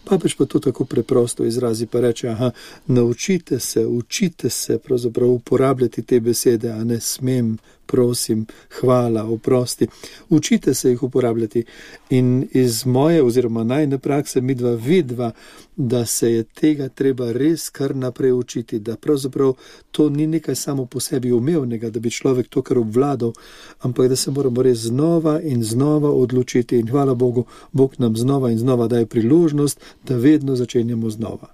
Papež 0.06 0.36
pa 0.38 0.46
to 0.46 0.60
tako 0.60 0.86
preprosto 0.86 1.46
izrazi, 1.46 1.88
pa 1.88 2.00
reče: 2.00 2.28
aha, 2.30 2.52
naučite 2.88 3.60
se, 3.60 3.86
učite 3.86 4.50
se 4.50 4.78
pravzaprav 4.78 5.30
uporabljati 5.30 6.04
te 6.04 6.20
besede, 6.20 6.72
a 6.72 6.84
ne 6.84 7.00
smem, 7.00 7.58
prosim, 7.92 8.46
hvala, 8.80 9.24
oprosti. 9.24 9.88
Učite 10.30 10.74
se 10.74 10.90
jih 10.90 11.04
uporabljati. 11.04 11.64
In 12.10 12.48
iz 12.52 12.86
moje, 12.86 13.24
oziroma 13.24 13.64
najne 13.64 13.98
prakse, 13.98 14.42
mi 14.42 14.56
dva 14.56 14.72
vidva, 14.72 15.32
da 15.76 16.06
se 16.06 16.32
je 16.32 16.44
tega 16.44 16.90
treba 16.90 17.32
res 17.32 17.70
kar 17.70 17.96
naprej 17.96 18.32
učiti, 18.32 18.80
da 18.80 18.96
pravzaprav 18.96 19.54
to 19.92 20.10
ni 20.10 20.28
nekaj 20.28 20.56
samo 20.56 20.86
po 20.86 21.00
sebi 21.00 21.32
umevnega, 21.32 21.90
da 21.90 22.00
bi 22.00 22.12
človek 22.12 22.48
to 22.48 22.62
kar 22.62 22.78
obvladal, 22.78 23.34
ampak 23.80 24.08
da 24.08 24.16
se 24.16 24.32
moramo 24.32 24.64
res 24.64 24.78
znova 24.78 25.42
in 25.42 25.64
znova 25.64 26.12
odločiti. 26.12 26.80
In 26.80 26.88
hvala 26.88 27.16
Bogu, 27.16 27.46
Bog 27.72 27.96
nam 27.98 28.16
znova 28.18 28.52
in 28.52 28.58
znova 28.58 28.88
daje 28.88 29.06
priložnost, 29.06 29.80
da 30.08 30.16
vedno 30.16 30.56
začenjamo 30.56 31.10
znova. 31.10 31.52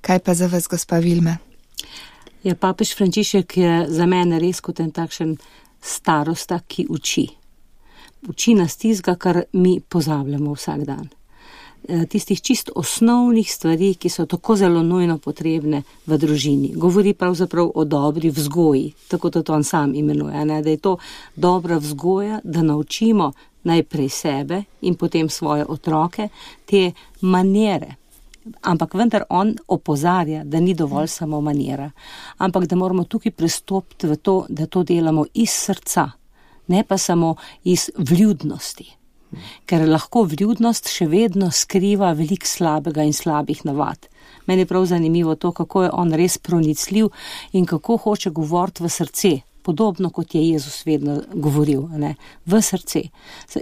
Kaj 0.00 0.18
pa 0.18 0.34
za 0.34 0.46
vas, 0.46 0.68
gospa 0.68 0.98
Vilme? 0.98 1.38
Ja, 2.42 2.54
papež 2.54 2.94
Frančišek 2.94 3.56
je 3.56 3.86
za 3.88 4.06
mene 4.06 4.38
res 4.38 4.60
kot 4.60 4.80
en 4.80 4.92
takšen 4.92 5.36
starosta, 5.82 6.60
ki 6.68 6.86
uči. 6.90 7.26
Uči 8.28 8.54
nas 8.54 8.76
tistega, 8.76 9.16
kar 9.16 9.42
mi 9.52 9.78
pozabljamo 9.80 10.54
vsak 10.54 10.84
dan. 10.84 11.08
E, 11.88 12.06
tistih 12.06 12.40
čist 12.42 12.70
osnovnih 12.74 13.52
stvari, 13.52 13.94
ki 13.94 14.10
so 14.10 14.26
tako 14.26 14.56
zelo 14.56 14.82
nujno 14.82 15.18
potrebne 15.18 15.82
v 16.06 16.18
družini. 16.18 16.72
Govori 16.74 17.14
pravzaprav 17.14 17.70
o 17.74 17.84
dobri 17.84 18.30
vzgoji, 18.30 18.92
tako 19.08 19.30
da 19.30 19.42
to 19.42 19.54
on 19.54 19.64
sam 19.64 19.94
imenuje, 19.94 20.44
ne? 20.44 20.62
da 20.62 20.70
je 20.70 20.76
to 20.76 20.96
dobra 21.36 21.78
vzgoja, 21.78 22.40
da 22.44 22.62
naučimo 22.62 23.32
najprej 23.62 24.08
sebe 24.08 24.62
in 24.80 24.94
potem 24.94 25.28
svoje 25.28 25.66
otroke 25.68 26.28
te 26.64 26.92
manjere, 27.20 27.94
ampak 28.62 28.94
vendar 28.94 29.24
on 29.30 29.54
opozarja, 29.68 30.44
da 30.44 30.60
ni 30.60 30.74
dovolj 30.74 31.08
samo 31.08 31.40
manjera, 31.40 31.90
ampak 32.38 32.66
da 32.66 32.76
moramo 32.76 33.04
tukaj 33.04 33.32
pristopiti 33.32 34.06
v 34.06 34.16
to, 34.16 34.36
da 34.48 34.66
to 34.66 34.82
delamo 34.82 35.24
iz 35.34 35.50
srca, 35.50 36.10
ne 36.66 36.84
pa 36.84 36.98
samo 36.98 37.34
iz 37.64 37.90
vljudnosti. 37.98 38.86
Ker 39.66 39.88
lahko 39.88 40.22
vljudnost 40.22 40.88
še 40.88 41.08
vedno 41.10 41.50
skriva 41.50 42.12
veliko 42.12 42.46
slabega 42.46 43.02
in 43.02 43.12
slabih 43.12 43.64
navad. 43.66 44.06
Meni 44.46 44.62
je 44.62 44.70
prav 44.70 44.86
zanimivo 44.86 45.34
to, 45.34 45.52
kako 45.52 45.82
je 45.82 45.90
on 45.92 46.14
res 46.14 46.38
pronicljiv 46.38 47.10
in 47.52 47.66
kako 47.66 47.96
hoče 47.96 48.30
govoriti 48.30 48.84
v 48.84 48.90
srce, 48.90 49.32
podobno 49.62 50.10
kot 50.10 50.34
je 50.34 50.48
Jezus 50.48 50.86
vedno 50.86 51.20
govoril, 51.34 51.88
ne? 51.98 52.14
v 52.46 52.62
srce. 52.62 53.02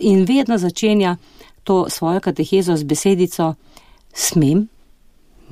In 0.01 0.25
vedno 0.29 0.59
začenja 0.59 1.17
to 1.65 1.87
svojo 1.89 2.21
katehezo 2.21 2.77
z 2.77 2.85
besedico 2.85 3.55
smem, 4.13 4.69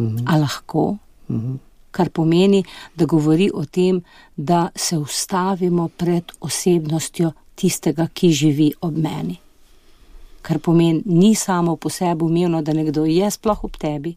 -hmm. 0.09 0.23
a 0.27 0.39
lahko, 0.39 0.97
mm 1.29 1.41
-hmm. 1.41 1.59
kar 1.91 2.11
pomeni, 2.11 2.65
da 2.97 3.05
govori 3.05 3.51
o 3.55 3.65
tem, 3.65 4.03
da 4.37 4.71
se 4.75 4.99
ustavimo 4.99 5.89
pred 5.89 6.25
osebnostjo 6.41 7.33
tistega, 7.55 8.09
ki 8.15 8.31
živi 8.31 8.73
ob 8.81 8.97
meni. 8.97 9.37
Kar 10.43 10.59
pomeni, 10.59 11.03
ni 11.05 11.35
samo 11.35 11.77
po 11.77 11.89
sebi 11.89 12.25
umevno, 12.25 12.63
da 12.63 12.73
nekdo 12.73 13.05
je 13.05 13.31
sploh 13.31 13.65
ob 13.65 13.77
tebi. 13.77 14.17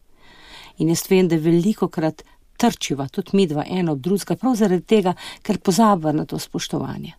In 0.77 0.89
jaz 0.89 1.03
vem, 1.09 1.27
da 1.27 1.35
veliko 1.35 1.87
krat 1.87 2.23
trčiva, 2.57 3.07
tudi 3.07 3.29
mi 3.33 3.47
dva, 3.47 3.63
eno 3.67 3.91
ob 3.91 3.99
drugega, 3.99 4.35
prav 4.35 4.55
zaradi 4.55 4.83
tega, 4.83 5.13
ker 5.41 5.59
pozabva 5.59 6.11
na 6.11 6.25
to 6.25 6.39
spoštovanje. 6.39 7.13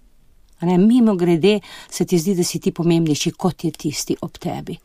Ne, 0.61 0.78
mimo 0.78 1.14
grede 1.16 1.61
se 1.90 2.04
ti 2.04 2.18
zdi, 2.18 2.35
da 2.35 2.44
si 2.44 2.61
ti 2.61 2.73
pomembnejši, 2.73 3.30
kot 3.30 3.64
je 3.64 3.70
tisti 3.70 4.16
ob 4.20 4.38
tebi. 4.40 4.78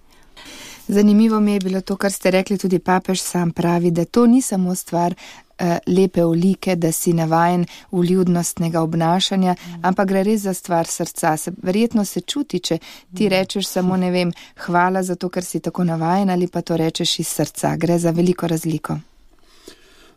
Zanimivo 0.91 1.39
mi 1.39 1.53
je 1.53 1.59
bilo 1.59 1.81
to, 1.81 1.95
kar 1.95 2.11
ste 2.11 2.31
rekli, 2.31 2.57
tudi 2.57 2.79
papež 2.79 3.21
sam 3.21 3.51
pravi, 3.51 3.91
da 3.91 4.05
to 4.05 4.25
ni 4.27 4.41
samo 4.41 4.75
stvar 4.75 5.13
eh, 5.13 5.77
lepe 5.87 6.23
olike, 6.23 6.75
da 6.75 6.91
si 6.91 7.13
navajen 7.13 7.65
v 7.91 8.03
ljudnostnega 8.03 8.81
obnašanja, 8.81 9.55
ampak 9.81 10.07
gre 10.07 10.23
res 10.23 10.41
za 10.41 10.53
stvar 10.53 10.87
srca. 10.87 11.37
Se, 11.37 11.53
verjetno 11.63 12.05
se 12.05 12.21
čuti, 12.21 12.59
če 12.59 12.77
ti 13.15 13.29
rečeš 13.29 13.67
samo 13.67 13.97
ne 13.97 14.11
vem, 14.11 14.33
hvala 14.65 15.03
za 15.03 15.15
to, 15.15 15.29
ker 15.29 15.47
si 15.47 15.59
tako 15.59 15.83
navajen 15.87 16.29
ali 16.29 16.47
pa 16.47 16.61
to 16.61 16.77
rečeš 16.77 17.19
iz 17.19 17.27
srca. 17.27 17.75
Gre 17.77 17.99
za 17.99 18.11
veliko 18.11 18.47
razliko. 18.47 18.99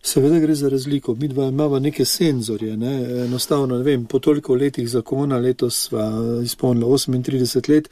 Seveda 0.02 0.38
gre 0.38 0.54
za 0.54 0.68
razliko. 0.68 1.14
Mi 1.14 1.28
dva 1.28 1.46
imamo 1.48 1.78
neke 1.78 2.04
senzorje. 2.04 2.76
Ne? 2.76 3.24
Enostavno, 3.24 3.76
ne 3.76 3.82
vem, 3.82 4.06
po 4.06 4.18
toliko 4.18 4.54
letih 4.54 4.88
zakona, 4.88 5.38
letos 5.38 5.84
sva 5.86 6.10
izpolnila 6.42 6.88
38 6.88 7.70
let 7.70 7.88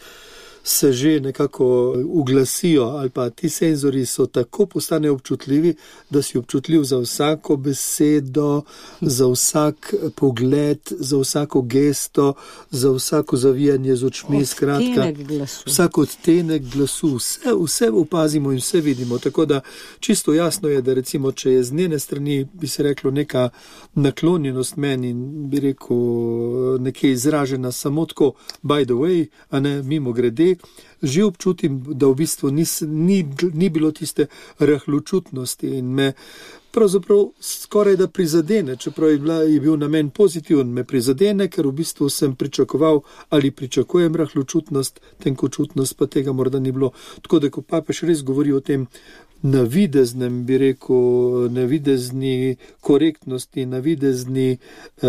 se 0.65 0.93
že 0.93 1.21
nekako 1.21 1.95
uglasijo, 2.07 2.83
ali 2.83 3.11
pa 3.11 3.31
ti 3.31 3.49
senzori 3.49 4.07
so 4.07 4.27
tako 4.27 4.67
postane 4.67 5.11
občutljivi, 5.11 5.75
da 6.11 6.23
si 6.23 6.39
občutljiv 6.39 6.83
za 6.83 6.99
vsako 6.99 7.57
besedo, 7.57 8.63
za 9.01 9.27
vsak 9.27 9.95
pogled, 10.17 10.79
za 10.91 11.19
vsako 11.19 11.63
gesto, 11.63 12.35
za 12.71 12.91
vsako 12.91 13.37
zavijanje 13.37 13.97
z 13.97 14.05
očmi. 14.05 14.47
Skratka, 14.47 15.13
vsak 15.67 15.99
odtenek 15.99 16.63
glasu, 16.63 17.17
vse, 17.17 17.41
vse 17.65 17.91
opazimo 17.91 18.53
in 18.53 18.59
vse 18.59 18.81
vidimo. 18.81 19.19
Tako 19.19 19.47
da 19.47 19.61
čisto 20.01 20.35
jasno 20.35 20.69
je, 20.69 20.83
da 20.83 20.95
recimo, 20.95 21.33
če 21.33 21.53
je 21.53 21.65
z 21.65 21.73
njene 21.73 21.99
strani, 21.99 22.47
bi 22.53 22.69
se 22.69 22.83
reklo, 22.83 23.11
neka 23.11 23.49
naklonjenost 23.95 24.77
meni, 24.77 25.15
bi 25.49 25.61
rekel, 25.61 25.97
nekje 26.81 27.13
izražena 27.13 27.73
samo 27.73 28.07
tako, 28.07 28.33
by 28.63 28.85
the 28.85 28.95
way, 28.95 29.27
a 29.51 29.61
ne 29.61 29.83
mimo 29.83 30.13
grede 30.13 30.52
že 31.03 31.25
občutim, 31.25 31.83
da 31.83 32.07
v 32.07 32.15
bistvu 32.23 32.51
nis, 32.51 32.81
ni, 32.87 33.23
ni 33.53 33.69
bilo 33.71 33.91
tiste 33.91 34.27
rahločutnosti 34.59 35.67
in 35.79 35.95
me 35.95 36.13
pravzaprav 36.73 37.27
skoraj 37.41 37.97
da 37.97 38.09
prizadene, 38.09 38.77
čeprav 38.77 39.11
je, 39.11 39.19
bila, 39.19 39.35
je 39.35 39.61
bil 39.61 39.77
namen 39.77 40.11
pozitiven, 40.11 40.73
me 40.73 40.85
prizadene, 40.85 41.49
ker 41.49 41.67
v 41.67 41.73
bistvu 41.83 42.09
sem 42.09 42.35
pričakoval 42.37 43.03
ali 43.29 43.51
pričakujem 43.51 44.17
rahločutnost, 44.17 45.01
tenkočutnost 45.23 45.97
pa 45.99 46.07
tega 46.07 46.33
morda 46.33 46.61
ni 46.61 46.73
bilo. 46.73 46.93
Tako 47.23 47.39
da, 47.39 47.51
ko 47.51 47.63
papež 47.63 48.03
res 48.09 48.25
govori 48.25 48.53
o 48.53 48.61
tem, 48.61 48.87
navideznem, 49.43 50.45
bi 50.47 50.59
rekel, 50.59 50.97
navidezni 51.51 52.57
korektnosti, 52.81 53.67
navidezni, 53.67 54.59
uh, 55.03 55.09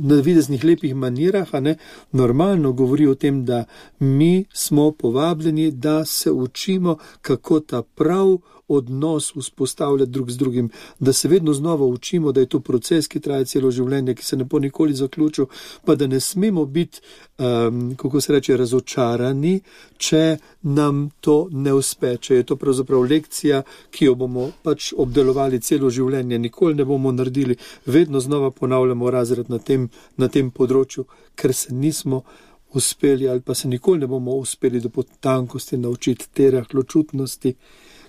navideznih 0.00 0.64
lepih 0.64 0.94
manirah, 0.94 1.54
ne, 1.60 1.76
normalno 2.12 2.72
govori 2.72 3.06
o 3.06 3.14
tem, 3.14 3.44
da 3.44 3.64
mi 3.98 4.44
smo 4.52 4.92
povabljeni, 4.92 5.70
da 5.70 6.04
se 6.04 6.30
učimo, 6.30 6.96
kako 7.22 7.60
ta 7.60 7.82
prav 7.82 8.38
odnos 8.70 9.32
vzpostavljati 9.36 10.10
drug 10.10 10.30
z 10.30 10.36
drugim, 10.36 10.70
da 10.98 11.12
se 11.12 11.28
vedno 11.28 11.52
znova 11.52 11.86
učimo, 11.86 12.32
da 12.32 12.40
je 12.40 12.46
to 12.46 12.60
proces, 12.60 13.08
ki 13.08 13.20
traja 13.20 13.44
celo 13.44 13.70
življenje, 13.70 14.14
ki 14.14 14.24
se 14.24 14.36
ne 14.36 14.44
bo 14.44 14.58
nikoli 14.58 14.94
zaključil, 14.94 15.46
pa 15.84 15.94
da 15.94 16.06
ne 16.06 16.20
smemo 16.20 16.64
biti, 16.64 17.00
um, 17.38 17.96
kako 17.96 18.20
se 18.20 18.32
reče, 18.32 18.56
razočarani, 18.56 19.60
če 19.98 20.38
nam 20.62 21.08
to 21.20 21.48
ne 21.50 21.74
uspe, 21.74 22.14
če 22.16 22.40
je 22.40 22.46
to 22.46 22.56
pravzaprav 22.56 23.02
lekcija, 23.10 23.62
ki 23.90 24.10
jo 24.10 24.14
bomo 24.14 24.50
pač 24.62 24.92
obdelovali 24.96 25.60
celo 25.60 25.90
življenje, 25.90 26.38
nikoli 26.38 26.78
ne 26.78 26.86
bomo 26.86 27.12
naredili, 27.12 27.58
vedno 27.86 28.20
znova 28.20 28.50
ponavljamo 28.50 29.10
razred 29.10 29.50
na 29.50 29.58
tem, 29.58 29.90
na 30.16 30.28
tem 30.28 30.50
področju, 30.54 31.08
ker 31.34 31.54
se 31.54 31.74
nismo. 31.74 32.22
Uspeli, 32.70 33.26
ali 33.26 33.40
pa 33.42 33.50
se 33.58 33.66
nikoli 33.66 33.98
ne 33.98 34.06
bomo 34.06 34.36
uspeli 34.38 34.78
do 34.80 34.92
potankosti 34.94 35.74
naučiti 35.76 36.28
te 36.30 36.44
rahločutnosti, 36.54 37.50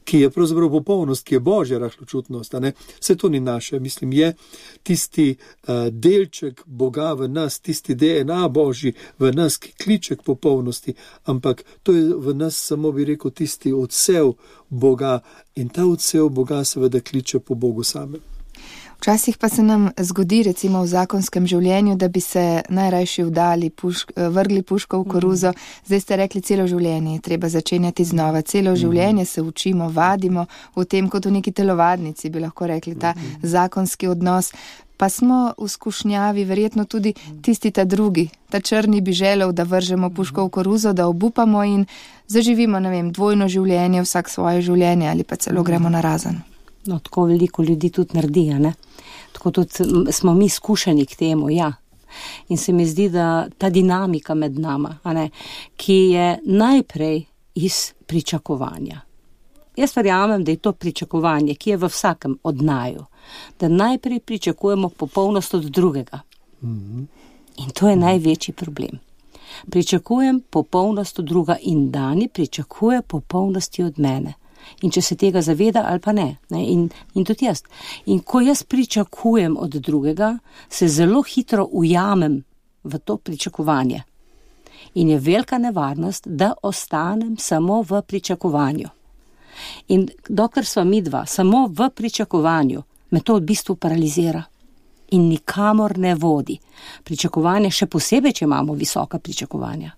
ki 0.03 0.19
je 0.19 0.29
pravzaprav 0.29 0.69
popolnost, 0.69 1.23
ki 1.23 1.35
je 1.35 1.39
božja 1.39 1.79
rahločutnost. 1.79 2.55
Vse 2.99 3.15
to 3.15 3.29
ni 3.29 3.39
naše, 3.39 3.79
mislim, 3.79 4.13
je 4.13 4.33
tisti 4.83 5.35
uh, 5.35 5.87
delček 5.91 6.61
Boga 6.65 7.13
v 7.13 7.27
nas, 7.27 7.59
tisti 7.59 7.95
DNA 7.95 8.47
božji 8.47 8.93
v 9.19 9.31
nas, 9.33 9.57
ki 9.57 9.73
kliče 9.83 10.15
k 10.15 10.23
popolnosti, 10.23 10.93
ampak 11.25 11.63
to 11.83 11.93
je 11.93 12.15
v 12.15 12.33
nas 12.33 12.57
samo, 12.57 12.91
bi 12.91 13.05
rekel, 13.05 13.31
tisti 13.31 13.73
odsev 13.73 14.33
Boga 14.69 15.19
in 15.55 15.69
ta 15.69 15.85
odsev 15.85 16.29
Boga 16.29 16.63
seveda 16.63 16.99
kliče 16.99 17.39
po 17.39 17.55
Bogu 17.55 17.83
samem. 17.83 18.30
Včasih 19.01 19.37
pa 19.37 19.49
se 19.49 19.63
nam 19.63 19.89
zgodi, 19.97 20.43
recimo 20.43 20.83
v 20.83 20.87
zakonskem 20.87 21.47
življenju, 21.49 21.95
da 21.97 22.05
bi 22.07 22.21
se 22.21 22.61
najrajši 22.69 23.23
vdali, 23.31 23.69
pušk, 23.73 24.11
vrgli 24.15 24.61
puško 24.61 24.99
v 25.01 25.07
koruzo. 25.09 25.53
Zdaj 25.87 26.01
ste 26.03 26.17
rekli, 26.21 26.41
celo 26.45 26.67
življenje 26.69 27.15
je 27.15 27.21
treba 27.25 27.49
začenjati 27.49 28.05
znova. 28.05 28.43
Celo 28.45 28.75
življenje 28.77 29.25
se 29.25 29.41
učimo, 29.41 29.87
vadimo 29.89 30.45
v 30.77 30.85
tem, 30.85 31.09
kot 31.09 31.25
v 31.25 31.31
neki 31.39 31.49
telovadnici, 31.49 32.29
bi 32.29 32.45
lahko 32.45 32.69
rekli, 32.69 32.93
ta 32.93 33.15
zakonski 33.41 34.11
odnos. 34.13 34.51
Pa 35.01 35.09
smo 35.09 35.55
v 35.57 35.65
skušnjavi, 35.65 36.45
verjetno 36.45 36.85
tudi 36.85 37.15
tisti 37.41 37.73
ta 37.73 37.87
drugi, 37.89 38.27
ta 38.53 38.61
črni 38.61 39.01
bi 39.01 39.17
želel, 39.17 39.49
da 39.49 39.65
vržemo 39.65 40.11
puško 40.13 40.45
v 40.45 40.53
koruzo, 40.59 40.93
da 40.93 41.09
obupamo 41.09 41.65
in 41.65 41.89
zaživimo, 42.29 42.77
ne 42.77 42.93
vem, 42.93 43.09
dvojno 43.09 43.49
življenje, 43.49 44.05
vsak 44.05 44.29
svoje 44.29 44.61
življenje 44.61 45.09
ali 45.09 45.25
pa 45.25 45.41
celo 45.41 45.65
gremo 45.65 45.89
na 45.89 46.05
razen. 46.05 46.50
No, 46.85 46.99
tako 46.99 47.25
veliko 47.25 47.63
ljudi 47.63 47.89
tudi 47.89 48.13
naredi, 48.13 48.53
ne? 48.53 48.73
tako 49.33 49.51
tudi 49.51 50.11
smo 50.11 50.33
mi 50.33 50.49
skušeni 50.49 51.05
k 51.05 51.15
temu. 51.15 51.49
Ja. 51.49 51.73
In 52.49 52.57
se 52.57 52.73
mi 52.73 52.85
zdi, 52.85 53.09
da 53.09 53.47
ta 53.57 53.69
dinamika 53.69 54.33
med 54.33 54.59
nami, 54.59 55.29
ki 55.75 55.93
je 55.93 56.39
najprej 56.43 57.23
iz 57.55 57.93
pričakovanja. 58.05 59.01
Jaz 59.77 59.95
verjamem, 59.95 60.43
da 60.43 60.51
je 60.51 60.57
to 60.57 60.73
pričakovanje, 60.73 61.55
ki 61.55 61.69
je 61.69 61.77
v 61.77 61.87
vsakem 61.87 62.37
od 62.43 62.61
naju, 62.61 63.05
da 63.59 63.67
najprej 63.67 64.19
pričakujemo 64.19 64.89
popolnost 64.89 65.53
od 65.53 65.63
drugega. 65.63 66.19
In 67.57 67.69
to 67.73 67.89
je 67.89 67.95
največji 67.95 68.53
problem. 68.53 68.99
Pričakujem 69.69 70.41
popolnost 70.49 71.19
od 71.19 71.25
druga 71.25 71.57
in 71.61 71.91
Dani 71.91 72.27
pričakuje 72.27 73.01
popolnosti 73.01 73.83
od 73.83 73.99
mene 73.99 74.33
in 74.81 74.91
če 74.91 75.01
se 75.01 75.15
tega 75.15 75.41
zaveda 75.41 75.85
ali 75.87 75.99
pa 75.99 76.11
ne. 76.11 76.37
ne? 76.49 76.63
In, 76.65 76.89
in 77.13 77.25
tudi 77.25 77.45
jaz. 77.45 77.63
In 78.05 78.19
ko 78.19 78.41
jaz 78.41 78.63
pričakujem 78.63 79.57
od 79.57 79.75
drugega, 79.81 80.37
se 80.69 80.87
zelo 80.87 81.21
hitro 81.21 81.67
ujamem 81.71 82.43
v 82.83 82.99
to 82.99 83.17
pričakovanje. 83.17 84.03
In 84.93 85.09
je 85.09 85.19
velika 85.19 85.57
nevarnost, 85.57 86.27
da 86.27 86.53
ostanem 86.63 87.37
samo 87.37 87.81
v 87.81 88.01
pričakovanju. 88.01 88.89
In 89.87 90.07
dokler 90.29 90.65
smo 90.65 90.83
mi 90.83 91.01
dva 91.01 91.25
samo 91.25 91.67
v 91.67 91.89
pričakovanju, 91.95 92.83
me 93.11 93.19
to 93.19 93.35
v 93.35 93.41
bistvu 93.41 93.75
paralizira 93.75 94.43
in 95.11 95.27
nikamor 95.27 95.97
ne 95.97 96.15
vodi. 96.15 96.59
Pričakovanje, 97.03 97.71
še 97.71 97.87
posebej, 97.91 98.33
če 98.33 98.45
imamo 98.45 98.73
visoka 98.73 99.19
pričakovanja. 99.19 99.91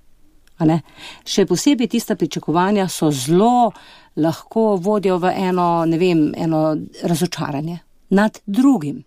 Še 1.26 1.45
posebej 1.49 1.89
tista 1.91 2.15
pričakovanja 2.15 2.88
so 2.89 3.12
zelo 3.12 3.71
lahko 4.15 4.76
vodijo 4.76 5.17
v 5.17 5.32
eno, 5.36 5.86
ne 5.86 5.97
vem, 5.97 6.34
eno 6.38 6.78
razočaranje 7.04 7.80
nad 8.10 8.39
drugim, 8.45 9.04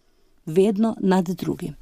vedno 0.46 0.96
nad 1.00 1.28
drugim. 1.28 1.74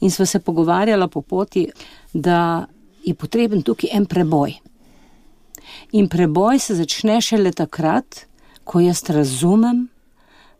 In 0.00 0.10
smo 0.10 0.26
se 0.26 0.40
pogovarjali 0.40 1.08
po 1.08 1.22
poti, 1.22 1.68
da 2.12 2.66
je 3.04 3.14
potreben 3.14 3.62
tukaj 3.62 3.90
en 3.92 4.06
preboj. 4.06 4.54
In 5.92 6.08
preboj 6.08 6.58
se 6.58 6.74
začne 6.74 7.20
šele 7.20 7.52
takrat, 7.52 8.26
ko 8.64 8.80
jaz 8.80 9.02
razumem, 9.10 9.88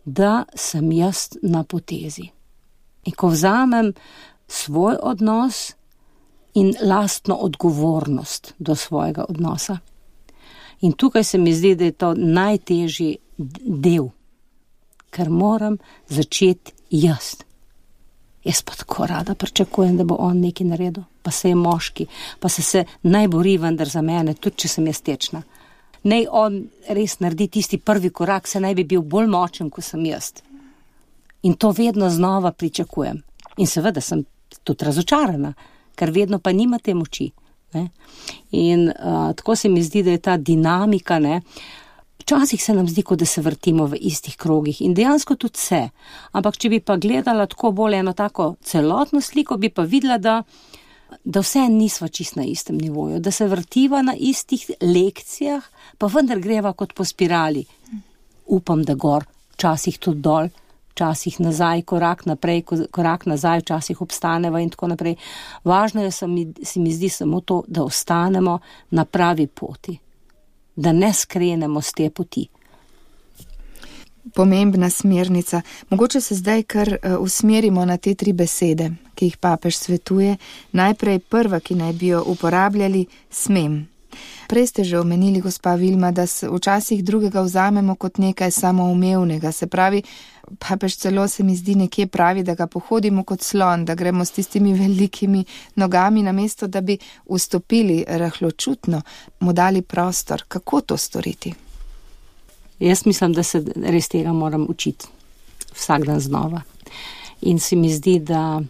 da 0.04 0.44
sem 0.54 0.92
jaz 0.92 1.28
na 1.42 1.64
potezi. 1.64 2.28
In 3.04 3.14
ko 3.16 3.28
vzamem 3.28 3.92
svoj 4.48 4.96
odnos 5.02 5.72
in 6.54 6.74
lastno 6.82 7.34
odgovornost 7.34 8.54
do 8.58 8.74
svojega 8.74 9.24
odnosa. 9.28 9.78
In 10.82 10.92
tukaj 10.92 11.24
se 11.24 11.38
mi 11.38 11.54
zdi, 11.54 11.74
da 11.74 11.84
je 11.84 11.92
to 11.92 12.14
najtežji 12.14 13.16
del, 13.38 14.08
ker 15.10 15.30
moram 15.30 15.78
začeti 16.08 16.72
jaz. 16.90 17.36
Jaz 18.44 18.62
pa 18.66 18.74
tako 18.74 19.06
rada 19.06 19.34
pričakujem, 19.34 19.96
da 19.96 20.04
bo 20.04 20.16
on 20.18 20.40
nekaj 20.42 20.66
naredil, 20.66 21.04
pa 21.22 21.30
se 21.30 21.48
je 21.48 21.54
moški, 21.54 22.06
pa 22.40 22.48
se, 22.48 22.62
se 22.62 22.84
naj 23.02 23.28
bori 23.28 23.56
vendar 23.58 23.88
za 23.88 24.02
mene, 24.02 24.34
tudi 24.34 24.64
če 24.64 24.68
sem 24.68 24.86
jaz 24.90 25.02
tečna. 25.06 25.42
Naj 26.02 26.26
on 26.30 26.56
res 26.90 27.20
naredi 27.20 27.46
tisti 27.48 27.78
prvi 27.78 28.10
korak, 28.10 28.48
se 28.50 28.60
naj 28.60 28.74
bi 28.74 28.84
bil 28.84 29.04
bolj 29.06 29.28
močen, 29.30 29.70
kot 29.70 29.86
sem 29.86 30.02
jaz. 30.06 30.32
In 31.42 31.54
to 31.54 31.70
vedno 31.70 32.10
znova 32.10 32.50
pričakujem. 32.52 33.22
In 33.56 33.66
seveda 33.66 34.00
sem 34.00 34.24
tudi 34.64 34.84
razočarana, 34.84 35.52
ker 35.94 36.10
vedno 36.10 36.38
pa 36.38 36.52
nima 36.52 36.78
te 36.78 36.94
moči. 36.94 37.30
Ne? 37.74 37.88
In 38.58 38.88
uh, 38.88 39.30
tako 39.36 39.56
se 39.56 39.68
mi 39.68 39.82
zdi, 39.82 40.02
da 40.02 40.10
je 40.10 40.18
ta 40.18 40.36
dinamika. 40.36 41.18
Ne? 41.18 41.40
Včasih 42.22 42.62
se 42.62 42.74
nam 42.74 42.88
zdi, 42.88 43.02
kot 43.02 43.18
da 43.18 43.26
se 43.26 43.42
vrtimo 43.42 43.86
v 43.86 43.98
istih 44.00 44.36
krogih 44.36 44.82
in 44.82 44.94
dejansko 44.94 45.36
tudi 45.36 45.58
se. 45.58 45.88
Ampak, 46.32 46.56
če 46.56 46.68
bi 46.68 46.80
pa 46.80 46.96
gledala 46.96 47.46
tako 47.46 47.72
bolj 47.72 47.98
eno 47.98 48.12
tako 48.12 48.54
celotno 48.62 49.20
sliko, 49.20 49.56
bi 49.56 49.72
pa 49.74 49.82
videla, 49.82 50.18
da 50.18 50.42
da 51.24 51.40
vse 51.40 51.68
nismo 51.68 52.08
čist 52.08 52.36
na 52.36 52.44
istem 52.44 52.78
nivoju, 52.78 53.20
da 53.20 53.30
se 53.30 53.46
vrtiva 53.46 54.02
na 54.02 54.14
istih 54.18 54.70
lekcijah, 54.80 55.62
pa 55.98 56.06
vendar 56.06 56.40
greva 56.40 56.72
kot 56.72 56.94
po 56.94 57.04
spirali. 57.04 57.64
Upam, 58.46 58.82
da 58.84 58.94
gor, 58.94 59.24
včasih 59.54 59.98
tudi 59.98 60.20
dol, 60.20 60.48
včasih 60.92 61.40
nazaj, 61.40 61.82
korak 61.82 62.26
naprej, 62.26 62.62
korak 62.90 63.26
nazaj, 63.26 63.64
včasih 63.64 64.00
obstaneva 64.00 64.60
in 64.60 64.70
tako 64.70 64.92
naprej. 64.92 65.16
Važno 65.64 66.04
je, 66.04 66.10
se 66.10 66.26
mi, 66.26 66.46
se 66.62 66.80
mi 66.80 66.92
zdi 66.92 67.08
samo 67.08 67.40
to, 67.40 67.62
da 67.68 67.82
ostanemo 67.82 68.58
na 68.90 69.04
pravi 69.04 69.46
poti, 69.46 69.98
da 70.76 70.92
ne 70.92 71.12
skrenemo 71.12 71.80
z 71.80 71.92
te 71.92 72.10
poti 72.10 72.48
pomembna 74.34 74.90
smernica. 74.90 75.62
Mogoče 75.90 76.20
se 76.20 76.34
zdaj 76.34 76.62
kar 76.62 76.88
eh, 76.88 77.16
usmerimo 77.16 77.84
na 77.84 77.96
te 77.96 78.14
tri 78.14 78.32
besede, 78.32 78.90
ki 79.14 79.24
jih 79.24 79.36
papež 79.36 79.76
svetuje. 79.76 80.36
Najprej 80.72 81.18
prva, 81.18 81.60
ki 81.60 81.74
naj 81.74 81.92
bi 81.92 82.06
jo 82.06 82.22
uporabljali, 82.26 83.06
smem. 83.30 83.91
Prej 84.52 84.66
ste 84.68 84.84
že 84.84 85.00
omenili, 85.00 85.40
gospa 85.40 85.80
Vilma, 85.80 86.10
da 86.12 86.26
se 86.26 86.44
včasih 86.44 87.00
drugega 87.04 87.40
vzamemo 87.40 87.94
kot 87.94 88.18
nekaj 88.18 88.50
samoumevnega. 88.50 89.48
Se 89.52 89.66
pravi, 89.66 90.02
papež 90.60 90.96
celo 90.96 91.24
se 91.28 91.42
mi 91.42 91.56
zdi 91.56 91.74
nekje 91.74 92.06
pravi, 92.06 92.42
da 92.44 92.54
ga 92.54 92.66
pohodimo 92.66 93.24
kot 93.24 93.40
slon, 93.40 93.84
da 93.88 93.94
gremo 93.94 94.24
s 94.24 94.36
tistimi 94.36 94.74
velikimi 94.82 95.44
nogami, 95.76 96.22
namesto 96.22 96.68
da 96.68 96.80
bi 96.80 96.98
vstopili 97.24 98.04
rahločutno, 98.08 99.00
mu 99.40 99.52
dali 99.52 99.82
prostor. 99.82 100.44
Kako 100.48 100.80
to 100.80 100.96
storiti? 100.96 101.54
Jaz 102.78 103.06
mislim, 103.06 103.32
da 103.32 103.42
se 103.42 103.64
res 103.76 104.08
tega 104.08 104.32
moram 104.32 104.66
učiti 104.68 105.08
vsak 105.72 106.04
dan 106.04 106.20
znova. 106.20 106.60
In 107.40 107.58
se 107.58 107.76
mi 107.76 107.88
zdi, 107.88 108.18
da 108.18 108.60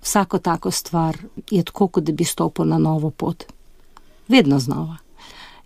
vsako 0.00 0.38
tako 0.38 0.70
stvar 0.70 1.18
je 1.50 1.62
tako, 1.62 1.88
kot 1.88 2.04
da 2.04 2.12
bi 2.12 2.24
stopil 2.24 2.64
na 2.64 2.78
novo 2.78 3.10
pot. 3.10 3.44
Vedno 4.32 4.58
znova. 4.58 4.96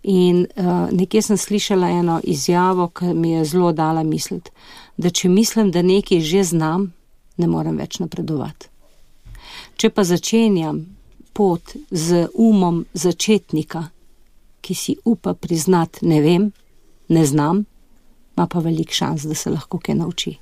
In 0.03 0.45
uh, 0.55 0.89
nekje 0.91 1.21
sem 1.21 1.37
slišala 1.37 1.89
eno 1.89 2.19
izjavo, 2.23 2.89
ki 2.89 3.13
mi 3.13 3.31
je 3.31 3.45
zelo 3.45 3.71
dala 3.71 4.03
misliti, 4.03 4.51
da 4.97 5.09
če 5.09 5.29
mislim, 5.29 5.71
da 5.71 5.81
nekaj 5.81 6.19
že 6.19 6.43
znam, 6.43 6.91
ne 7.37 7.47
morem 7.47 7.77
več 7.77 7.99
napredovati. 7.99 8.69
Če 9.77 9.89
pa 9.89 10.03
začenjam 10.03 10.83
pot 11.33 11.75
z 11.91 12.27
umom 12.33 12.85
začetnika, 12.93 13.83
ki 14.61 14.75
si 14.75 14.95
upa 15.05 15.33
priznati 15.33 16.05
ne 16.05 16.21
vem, 16.21 16.51
ne 17.07 17.25
znam, 17.25 17.63
ima 18.37 18.47
pa 18.47 18.59
velik 18.59 18.91
šans, 18.91 19.23
da 19.23 19.35
se 19.35 19.49
lahko 19.49 19.79
kaj 19.79 19.95
nauči. 19.95 20.35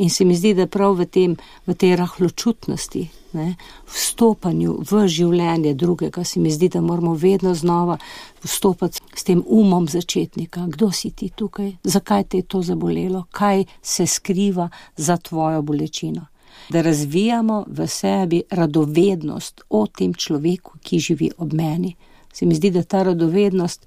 In 0.00 0.10
se 0.10 0.24
mi 0.24 0.34
zdi, 0.34 0.54
da 0.56 0.64
prav 0.66 0.94
v, 0.96 1.04
tem, 1.04 1.32
v 1.68 1.74
tej 1.76 1.92
rahločutnosti, 2.00 3.02
ne, 3.36 3.50
vstopanju 3.84 4.78
v 4.88 5.00
življenje 5.12 5.74
drugega, 5.76 6.24
se 6.24 6.40
mi 6.40 6.48
zdi, 6.48 6.70
da 6.72 6.80
moramo 6.80 7.12
vedno 7.14 7.52
znova 7.54 7.98
vstopati 8.40 9.02
s 9.12 9.26
tem 9.28 9.42
umom 9.44 9.88
začetnika. 9.92 10.64
Kdo 10.72 10.88
si 10.88 11.10
ti 11.12 11.28
tukaj, 11.28 11.74
zakaj 11.84 12.24
te 12.24 12.40
je 12.40 12.48
to 12.48 12.62
zabolelo, 12.64 13.26
kaj 13.30 13.66
se 13.82 14.06
skriva 14.08 14.70
za 14.96 15.18
tvojo 15.20 15.60
bolečino. 15.62 16.24
Da 16.72 16.80
razvijamo 16.80 17.66
v 17.68 17.86
sebi 17.86 18.40
radovednost 18.50 19.60
o 19.68 19.84
tem 19.86 20.14
človeku, 20.14 20.80
ki 20.80 20.98
živi 20.98 21.30
ob 21.36 21.52
meni. 21.52 21.92
Se 22.32 22.48
mi 22.48 22.56
zdi, 22.56 22.70
da 22.72 22.82
ta 22.88 23.02
radovednost 23.02 23.84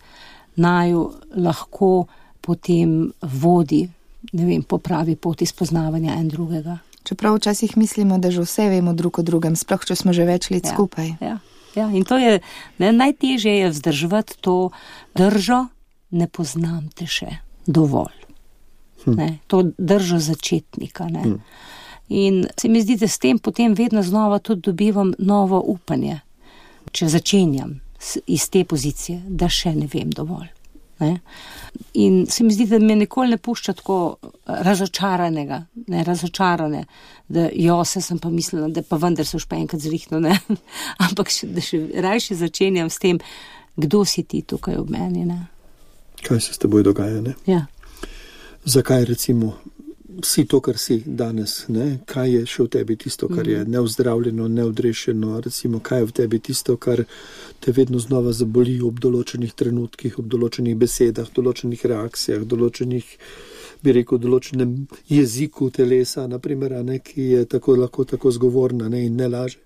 naju 0.62 1.10
lahko 1.36 2.06
potem 2.42 3.10
vodi 3.22 3.88
vem, 4.32 4.64
po 4.64 4.78
pravi 4.78 5.16
poti 5.16 5.46
spoznavanja 5.46 6.16
en 6.16 6.28
drugega. 6.30 6.78
Čeprav 7.04 7.36
včasih 7.36 7.78
mislimo, 7.78 8.18
da 8.18 8.32
že 8.32 8.42
vse 8.42 8.70
vemo 8.70 8.94
drug 8.94 9.20
o 9.20 9.24
drugem, 9.24 9.56
sploh 9.56 9.84
če 9.86 9.96
smo 9.96 10.14
že 10.14 10.26
več 10.26 10.50
let 10.50 10.66
ja, 10.66 10.74
skupaj. 10.74 11.10
Ja, 11.20 11.38
ja, 11.76 11.90
in 11.92 12.08
to 12.08 12.18
je 12.18 12.40
ne, 12.80 12.92
najtežje 12.92 13.58
je 13.60 13.70
vzdrževati 13.70 14.40
to 14.40 14.72
držo, 15.16 15.68
ne 16.12 16.28
poznam 16.28 16.88
te 16.96 17.08
še 17.08 17.44
dovolj. 17.68 18.16
Hm. 19.04 19.16
Ne, 19.20 19.30
to 19.48 19.66
držo 19.78 20.20
začetnika. 20.24 21.10
Hm. 21.12 21.38
In 22.10 22.46
se 22.56 22.70
mi 22.70 22.82
zdi, 22.82 22.96
da 22.96 23.08
s 23.08 23.20
tem 23.20 23.40
potem 23.40 23.74
vedno 23.74 24.04
znova 24.04 24.40
tudi 24.40 24.62
dobivam 24.62 25.14
novo 25.20 25.60
upanje, 25.60 26.22
če 26.92 27.10
začenjam 27.10 27.80
iz 28.28 28.50
te 28.50 28.64
pozicije, 28.64 29.24
da 29.28 29.50
še 29.50 29.76
ne 29.76 29.88
vem 29.92 30.12
dovolj. 30.12 30.52
Ne? 31.04 31.20
In 32.00 32.24
se 32.30 32.44
mi 32.44 32.54
zdi, 32.54 32.68
da 32.70 32.80
me 32.80 32.96
nikoli 32.96 33.34
ne 33.34 33.38
pušča 33.38 33.74
tako 33.80 33.98
razočaranega, 34.46 35.60
ne 35.88 36.04
razočarane, 36.04 36.86
da 37.28 37.48
jo 37.54 37.82
se 37.86 38.02
sem 38.02 38.20
pa 38.20 38.30
mislila, 38.30 38.68
da 38.68 38.82
pa 38.82 38.98
vendar 39.02 39.28
se 39.28 39.38
už 39.38 39.48
pa 39.50 39.60
enkrat 39.60 39.82
zrihno, 39.82 40.20
ne. 40.24 40.38
Ampak 41.08 41.32
še, 41.34 41.50
da 41.54 41.64
še 41.64 41.82
rajši 42.06 42.40
začenjam 42.42 42.90
s 42.90 43.02
tem, 43.04 43.20
kdo 43.76 44.04
si 44.06 44.24
ti 44.24 44.44
tukaj 44.48 44.78
ob 44.80 44.92
meni. 44.94 45.26
Ne? 45.26 45.40
Kaj 46.24 46.42
se 46.42 46.56
s 46.56 46.62
teboj 46.62 46.86
dogaja? 46.88 47.22
Ne? 47.22 47.36
Ja. 47.50 47.66
Zakaj 48.66 49.06
recimo 49.06 49.58
si 50.22 50.46
to, 50.46 50.60
kar 50.60 50.78
si 50.78 51.02
danes, 51.06 51.66
ne? 51.68 52.00
kaj 52.06 52.30
je 52.32 52.42
še 52.46 52.64
v 52.64 52.70
tebi 52.76 52.98
tisto, 53.00 53.30
kar 53.32 53.48
je 53.48 53.62
mhm. 53.64 53.72
neozdravljeno, 53.72 54.48
neodrešeno, 54.48 55.40
recimo, 55.46 55.80
kaj 55.80 56.04
je 56.04 56.06
v 56.06 56.16
tebi 56.20 56.40
tisto, 56.40 56.78
kar 56.78 57.04
te 57.60 57.72
vedno 57.72 58.00
znova 58.00 58.34
zaboli 58.36 58.80
ob 58.84 59.00
določenih 59.00 59.54
trenutkih, 59.56 60.20
ob 60.20 60.30
določenih 60.30 60.78
besedah, 60.78 61.30
določenih 61.34 61.86
reakcijah, 61.94 62.46
določenih, 62.46 63.18
bi 63.84 63.98
rekel, 64.00 64.20
določenem 64.20 64.76
jeziku 65.10 65.70
telesa, 65.72 66.28
naprimer, 66.28 66.78
ne, 66.84 67.00
ki 67.04 67.30
je 67.34 67.46
tako 67.56 67.78
lahko 67.80 68.06
tako 68.08 68.32
zgovorna 68.32 68.90
ne, 68.92 69.06
in 69.08 69.20
ne 69.20 69.30
laže. 69.32 69.60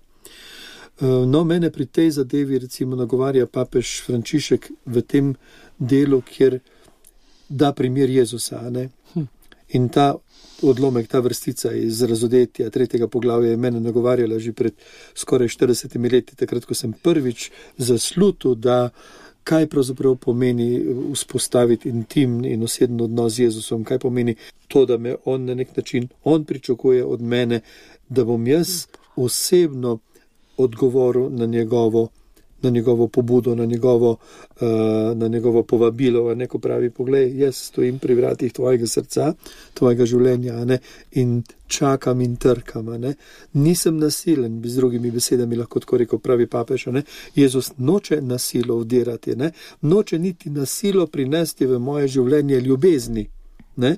Eh, 1.00 1.06
no, 1.06 1.44
mene 1.44 1.70
pri 1.70 1.86
tej 1.86 2.10
zadevi, 2.10 2.58
recimo, 2.58 2.96
nagovarja 2.96 3.46
papež 3.46 4.00
Frančišek 4.02 4.70
v 4.86 5.02
tem 5.06 5.34
delu, 5.78 6.18
kjer 6.26 6.58
da 7.48 7.72
primer 7.72 8.10
Jezusa. 8.10 8.66
Hm. 9.14 9.28
In 9.78 9.88
ta 9.88 10.16
odlomek, 10.62 11.08
ta 11.08 11.20
vrstica 11.20 11.72
iz 11.72 12.02
razodetja 12.02 12.70
tretjega 12.70 13.08
poglavja 13.08 13.50
je 13.50 13.56
mene 13.56 13.80
nagovarjala 13.80 14.38
že 14.38 14.52
pred 14.52 14.74
skoraj 15.14 15.48
40 15.48 16.12
leti, 16.12 16.36
takrat, 16.36 16.64
ko 16.64 16.74
sem 16.74 16.92
prvič 16.92 17.50
zaslutil, 17.76 18.54
da 18.54 18.90
kaj 19.48 19.66
pravzaprav 19.66 20.16
pomeni 20.16 20.84
vzpostaviti 21.14 21.88
intimni 21.88 22.52
in 22.52 22.62
osebni 22.62 23.02
odnos 23.02 23.32
z 23.32 23.46
Jezusom, 23.46 23.84
kaj 23.84 23.98
pomeni 23.98 24.34
to, 24.68 24.84
da 24.86 24.98
me 24.98 25.14
on 25.24 25.44
na 25.44 25.54
nek 25.54 25.76
način, 25.76 26.08
on 26.24 26.44
pričakuje 26.44 27.04
od 27.04 27.22
mene, 27.22 27.60
da 28.08 28.24
bom 28.24 28.46
jaz 28.46 28.86
osebno 29.16 29.98
odgovoril 30.56 31.30
na 31.30 31.46
njegovo 31.46 32.08
na 32.62 32.70
njegovo 32.70 33.08
pobudo, 33.08 33.54
na 33.54 33.64
njegovo, 33.64 34.10
uh, 34.10 34.68
na 35.16 35.28
njegovo 35.28 35.62
povabilo, 35.62 36.34
neko 36.34 36.58
pravi: 36.58 36.90
Poglej, 36.90 37.38
jaz 37.38 37.56
stojim 37.56 37.98
pri 37.98 38.14
vratih 38.14 38.52
tvojega 38.52 38.86
srca, 38.86 39.32
tvojega 39.74 40.06
življenja 40.06 40.64
ne, 40.64 40.78
in 41.12 41.42
čakam 41.66 42.20
in 42.20 42.36
trkam. 42.36 42.86
Ne. 43.00 43.14
Nisem 43.52 43.98
nasilen, 43.98 44.60
bi 44.60 44.68
z 44.68 44.76
drugimi 44.76 45.10
besedami 45.10 45.56
lahko 45.56 45.80
tako 45.80 45.96
rekel, 45.96 46.18
pravi 46.18 46.46
papež. 46.46 46.86
Ne. 46.86 47.02
Jezus 47.34 47.72
noče 47.78 48.20
nasilo 48.22 48.78
vdirati, 48.78 49.36
ne. 49.36 49.52
noče 49.80 50.18
niti 50.18 50.50
nasilo 50.50 51.06
prinesti 51.06 51.66
v 51.66 51.78
moje 51.78 52.08
življenje 52.08 52.60
ljubezni. 52.60 53.28
Ne. 53.76 53.96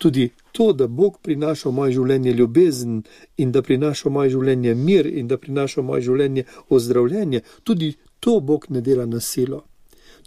Tudi 0.00 0.30
to, 0.52 0.72
da 0.72 0.86
Bog 0.86 1.18
prinaša 1.22 1.68
v 1.68 1.72
moje 1.76 1.92
življenje 1.92 2.32
ljubezen 2.32 3.02
in 3.36 3.50
da 3.52 3.60
prinaša 3.62 4.08
v 4.08 4.12
moje 4.14 4.30
življenje 4.32 4.74
mir 4.74 5.06
in 5.06 5.28
da 5.28 5.36
prinaša 5.36 5.82
v 5.82 5.84
moje 5.84 6.06
življenje 6.08 6.44
ozdravljenje, 6.72 7.42
tudi 7.64 7.90
to 8.20 8.38
Bog 8.40 8.64
ne 8.72 8.80
dela 8.80 9.04
na 9.06 9.20
silo. 9.20 9.66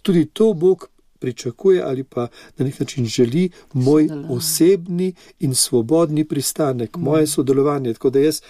Tudi 0.05 0.27
to 0.29 0.53
Bog 0.53 0.89
pričakuje 1.23 1.81
ali 1.81 2.03
pa 2.03 2.27
na 2.57 2.65
nek 2.65 2.79
način 2.79 3.05
želi 3.05 3.49
moj 3.73 4.09
osebni 4.29 5.13
in 5.39 5.55
svobodni 5.55 6.25
pristanek, 6.27 6.97
mm. 6.97 7.01
moje 7.01 7.27
sodelovanje. 7.27 7.93
Jaz, 8.13 8.41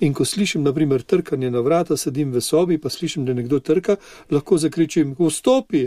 in 0.00 0.14
ko 0.14 0.24
slišim, 0.24 0.62
naprimer, 0.62 1.02
trkanje 1.02 1.50
na 1.50 1.60
vrata, 1.64 1.96
sedim 1.96 2.32
v 2.32 2.40
sobi, 2.40 2.78
pa 2.78 2.92
slišim, 2.92 3.24
da 3.24 3.34
nekdo 3.34 3.60
trka, 3.60 3.96
lahko 4.30 4.58
zakričim, 4.58 5.16
vstopi, 5.18 5.86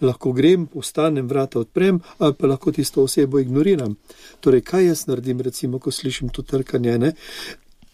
lahko 0.00 0.32
grem, 0.32 0.66
postanem, 0.66 1.26
vrata 1.26 1.60
odprem, 1.60 1.98
ali 2.18 2.34
pa 2.38 2.46
lahko 2.46 2.72
tisto 2.72 3.02
osebo 3.02 3.42
ignoriram. 3.42 3.96
Torej, 4.40 4.62
kaj 4.70 4.86
jaz 4.86 5.06
naredim, 5.10 5.40
recimo, 5.40 5.78
ko 5.78 5.90
slišim 5.90 6.28
to 6.28 6.42
trkanje? 6.42 6.98
Ne? 6.98 7.12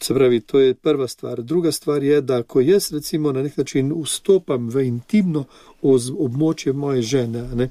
Se 0.01 0.15
pravi, 0.15 0.41
to 0.41 0.61
je 0.61 0.75
prva 0.75 1.09
stvar. 1.09 1.43
Druga 1.43 1.73
stvar 1.73 2.03
je, 2.03 2.21
da 2.21 2.43
ko 2.43 2.61
jaz 2.61 2.93
recimo 2.93 3.33
na 3.33 3.43
nek 3.43 3.57
način 3.57 3.93
vstopam 4.03 4.69
v 4.69 4.85
intimno 4.87 5.45
območje 5.83 6.73
moje 6.73 7.03
žene, 7.03 7.49
ne, 7.55 7.71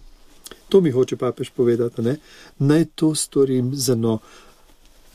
to 0.70 0.82
mi 0.82 0.92
hoče 0.92 1.18
papež 1.18 1.50
povedati, 1.56 2.02
ne, 2.02 2.18
naj 2.60 2.86
to 2.96 3.16
storim 3.16 3.76
z 3.76 3.94
eno 3.94 4.20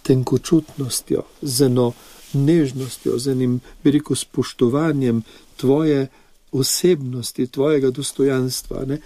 tenkočutnostjo, 0.02 1.22
z 1.42 1.66
eno 1.66 1.92
nežnostjo, 2.32 3.18
z 3.18 3.32
enim, 3.32 3.60
bi 3.84 3.90
rekel, 3.90 4.16
spoštovanjem 4.16 5.22
tvoje 5.56 6.06
osebnosti, 6.52 7.46
tvojega 7.46 7.90
dostojanstva, 7.90 8.84
ne, 8.86 9.00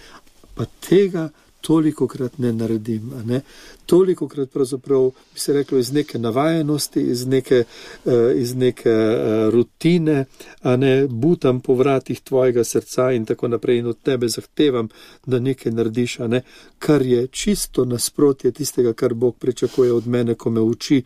pa 0.55 0.65
tega 0.65 1.29
toliko 1.67 2.07
krat 2.07 2.37
ne 2.37 2.51
naredim. 2.53 3.11
Ne? 3.25 3.41
Toliko 3.85 4.27
krat 4.27 4.51
pravzaprav 4.51 5.11
bi 5.33 5.39
se 5.39 5.53
reklo 5.53 5.77
iz 5.77 5.91
neke 5.93 6.19
navajenosti, 6.19 7.01
iz 7.01 7.25
neke, 7.27 7.63
uh, 8.05 8.13
iz 8.35 8.55
neke 8.55 8.89
uh, 8.89 9.53
rutine, 9.53 10.25
a 10.61 10.75
ne 10.75 11.07
butam 11.07 11.59
po 11.59 11.73
vratih 11.73 12.21
tvojega 12.21 12.63
srca 12.63 13.11
in 13.11 13.25
tako 13.25 13.47
naprej 13.47 13.79
in 13.79 13.87
od 13.87 13.97
tebe 14.03 14.27
zahtevam, 14.27 14.89
da 15.25 15.39
nekaj 15.39 15.71
narediš, 15.71 16.17
ne? 16.19 16.41
kar 16.79 17.01
je 17.01 17.27
čisto 17.27 17.85
nasprotje 17.85 18.51
tistega, 18.51 18.93
kar 18.93 19.13
Bog 19.13 19.37
pričakuje 19.37 19.93
od 19.93 20.07
mene, 20.07 20.35
ko 20.35 20.49
me 20.49 20.61
uči 20.61 21.03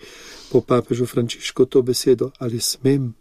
po 0.52 0.62
papežu 0.62 1.06
Frančišku 1.06 1.66
to 1.66 1.82
besedo, 1.82 2.32
ali 2.40 2.60
smem 2.60 3.14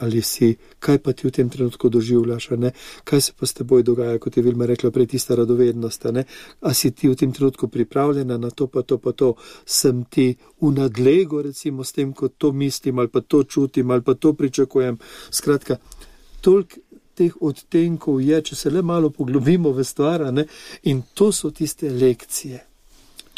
ali 0.00 0.22
si, 0.22 0.56
kaj 0.78 0.98
pa 0.98 1.12
ti 1.12 1.26
v 1.26 1.32
tem 1.34 1.48
trenutku 1.50 1.88
doživljaš, 1.88 2.48
kaj 3.04 3.20
se 3.20 3.32
pa 3.38 3.46
s 3.46 3.52
teboj 3.52 3.82
dogaja, 3.82 4.18
kot 4.18 4.36
je 4.36 4.42
Vilma 4.42 4.66
rekla, 4.66 4.90
prej 4.90 5.06
tista 5.06 5.34
radovednost, 5.34 6.06
a 6.60 6.74
si 6.74 6.90
ti 6.90 7.08
v 7.08 7.16
tem 7.16 7.32
trenutku 7.32 7.68
pripravljena 7.68 8.38
na 8.38 8.50
to, 8.50 8.66
pa 8.66 8.82
to, 8.82 8.98
pa 8.98 9.12
to, 9.12 9.34
sem 9.66 10.04
ti 10.04 10.36
v 10.60 10.72
nadlego, 10.72 11.42
recimo 11.42 11.84
s 11.84 11.92
tem, 11.92 12.12
ko 12.12 12.28
to 12.28 12.52
mislim 12.52 12.98
ali 12.98 13.08
pa 13.08 13.20
to 13.20 13.42
čutim 13.44 13.90
ali 13.90 14.02
pa 14.02 14.14
to 14.14 14.32
pričakujem. 14.32 14.98
Skratka, 15.30 15.76
toliko 16.40 16.76
teh 17.18 17.34
odtenkov 17.42 18.20
je, 18.22 18.42
če 18.42 18.56
se 18.56 18.70
le 18.70 18.82
malo 18.82 19.10
poglobimo 19.10 19.72
v 19.74 19.84
stvar, 19.84 20.28
in 20.82 21.02
to 21.14 21.32
so 21.32 21.50
tiste 21.50 21.90
lekcije. 21.90 22.64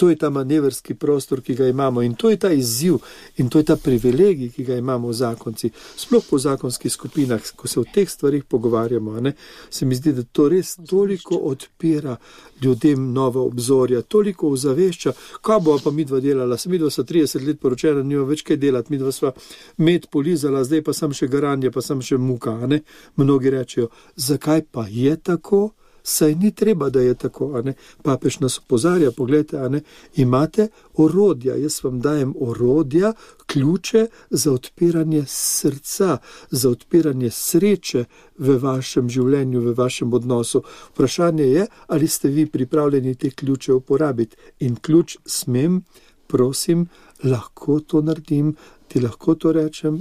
To 0.00 0.08
je 0.08 0.16
ta 0.16 0.30
manevrski 0.30 0.94
prostor, 0.94 1.42
ki 1.44 1.54
ga 1.54 1.66
imamo 1.68 2.02
in 2.02 2.14
to 2.14 2.30
je 2.30 2.36
ta 2.40 2.52
izziv 2.52 2.94
in 3.36 3.48
to 3.52 3.58
je 3.58 3.64
ta 3.68 3.76
privilegij, 3.76 4.48
ki 4.48 4.64
ga 4.64 4.76
imamo 4.80 5.08
v 5.08 5.12
zakonci. 5.12 5.70
Sploh 5.96 6.24
po 6.30 6.38
zakonskih 6.38 6.92
skupinah, 6.92 7.50
ko 7.56 7.68
se 7.68 7.80
o 7.80 7.84
teh 7.84 8.08
stvarih 8.08 8.44
pogovarjamo, 8.44 9.20
ne, 9.20 9.34
se 9.70 9.84
mi 9.86 9.94
zdi, 9.94 10.12
da 10.16 10.22
to 10.22 10.48
res 10.48 10.78
toliko 10.88 11.36
odpira 11.36 12.16
ljudem 12.62 13.12
nove 13.12 13.40
obzorja, 13.40 14.00
toliko 14.02 14.48
ozavešča, 14.48 15.12
kaj 15.44 15.60
bo 15.60 15.76
pa 15.84 15.90
mi 15.90 16.04
dva 16.04 16.20
delala. 16.20 16.56
Mi 16.66 16.78
dva 16.78 16.90
sta 16.90 17.04
30 17.04 17.44
let 17.46 17.60
poročena, 17.60 18.02
nima 18.02 18.24
več 18.24 18.40
kaj 18.46 18.56
delati, 18.56 18.92
mi 18.92 18.98
dva 18.98 19.12
sva 19.12 19.34
med 19.76 20.08
polizala, 20.08 20.64
zdaj 20.64 20.80
pa 20.86 20.96
sem 20.96 21.12
še 21.12 21.28
garanje, 21.28 21.68
pa 21.70 21.84
sem 21.84 22.00
še 22.00 22.16
muka. 22.16 22.56
Ne. 22.72 22.80
Mnogi 23.20 23.52
rečejo, 23.52 23.90
zakaj 24.16 24.64
pa 24.72 24.86
je 24.88 25.16
tako? 25.16 25.70
Saj 26.02 26.34
ni 26.34 26.50
treba, 26.54 26.90
da 26.90 27.00
je 27.00 27.14
tako. 27.14 27.62
Papež 28.02 28.40
nas 28.40 28.58
opozarja, 28.58 29.10
pogledajte, 29.12 29.82
imate 30.16 30.68
orodja, 30.94 31.56
jaz 31.56 31.80
vam 31.84 32.00
dajem 32.00 32.34
orodja, 32.40 33.12
ključe 33.46 34.06
za 34.30 34.52
odpiranje 34.52 35.24
srca, 35.26 36.18
za 36.50 36.70
odpiranje 36.70 37.30
sreče 37.30 38.04
v 38.38 38.58
vašem 38.58 39.08
življenju, 39.08 39.60
v 39.60 39.74
vašem 39.76 40.12
odnosu. 40.12 40.62
Vprašanje 40.92 41.44
je, 41.44 41.66
ali 41.86 42.08
ste 42.08 42.28
vi 42.28 42.46
pripravljeni 42.46 43.14
te 43.14 43.30
ključe 43.30 43.72
uporabiti. 43.72 44.36
In 44.60 44.76
ključ 44.76 45.16
smem, 45.26 45.82
prosim, 46.26 46.86
lahko 47.24 47.80
to 47.80 48.02
naredim. 48.02 48.54
Ti 48.90 49.00
lahko 49.00 49.36
to 49.38 49.52
rečem, 49.54 50.00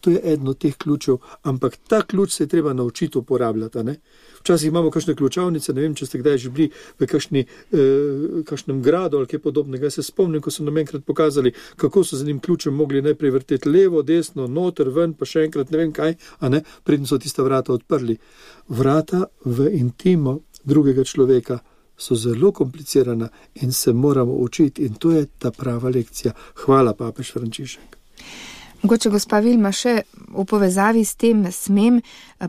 to 0.00 0.10
je 0.10 0.20
eno 0.24 0.50
od 0.50 0.58
teh 0.60 0.76
ključev, 0.76 1.16
ampak 1.42 1.78
ta 1.88 2.02
ključ 2.02 2.32
se 2.32 2.44
je 2.44 2.48
treba 2.48 2.72
naučiti 2.72 3.18
uporabljati. 3.18 3.78
Včasih 4.40 4.68
imamo 4.68 4.90
kakšne 4.90 5.14
ključavnice, 5.14 5.72
ne 5.72 5.80
vem, 5.80 5.94
če 5.94 6.06
ste 6.06 6.18
kdaj 6.20 6.38
že 6.38 6.50
bili 6.50 6.68
v 7.00 7.06
kakšni, 7.06 7.40
eh, 7.72 8.42
kakšnem 8.44 8.82
gradu 8.82 9.16
ali 9.16 9.26
kaj 9.26 9.40
podobnega. 9.40 9.90
Se 9.90 10.02
spomnim, 10.02 10.42
ko 10.42 10.50
so 10.50 10.64
nam 10.64 10.78
enkrat 10.78 11.04
pokazali, 11.04 11.52
kako 11.76 12.04
so 12.04 12.16
z 12.16 12.26
njim 12.26 12.40
ključem 12.40 12.74
mogli 12.74 13.02
najprej 13.02 13.30
vrteti 13.30 13.68
levo, 13.68 14.02
desno, 14.02 14.46
noter, 14.46 14.88
ven, 14.88 15.14
pa 15.14 15.24
še 15.24 15.48
enkrat 15.48 15.70
ne 15.70 15.78
vem 15.78 15.92
kaj, 15.92 16.14
a 16.40 16.48
ne, 16.48 16.62
predtem 16.84 17.06
so 17.06 17.18
tista 17.18 17.42
vrata 17.42 17.72
odprli. 17.72 18.18
Vrata 18.68 19.24
v 19.44 19.72
intimo 19.72 20.40
drugega 20.64 21.04
človeka 21.04 21.58
so 21.96 22.14
zelo 22.14 22.52
komplicirana 22.52 23.28
in 23.54 23.72
se 23.72 23.92
moramo 23.92 24.32
učiti, 24.32 24.84
in 24.84 24.94
to 24.94 25.12
je 25.12 25.26
ta 25.38 25.50
prava 25.50 25.88
lekcija. 25.88 26.32
Hvala, 26.64 26.94
papež 26.94 27.32
Frančišek. 27.32 27.97
Mogoče 28.82 29.10
gospa 29.10 29.40
Vilma 29.42 29.72
še 29.74 30.04
v 30.30 30.44
povezavi 30.46 31.00
s 31.04 31.16
tem 31.18 31.40
smem, 31.50 31.98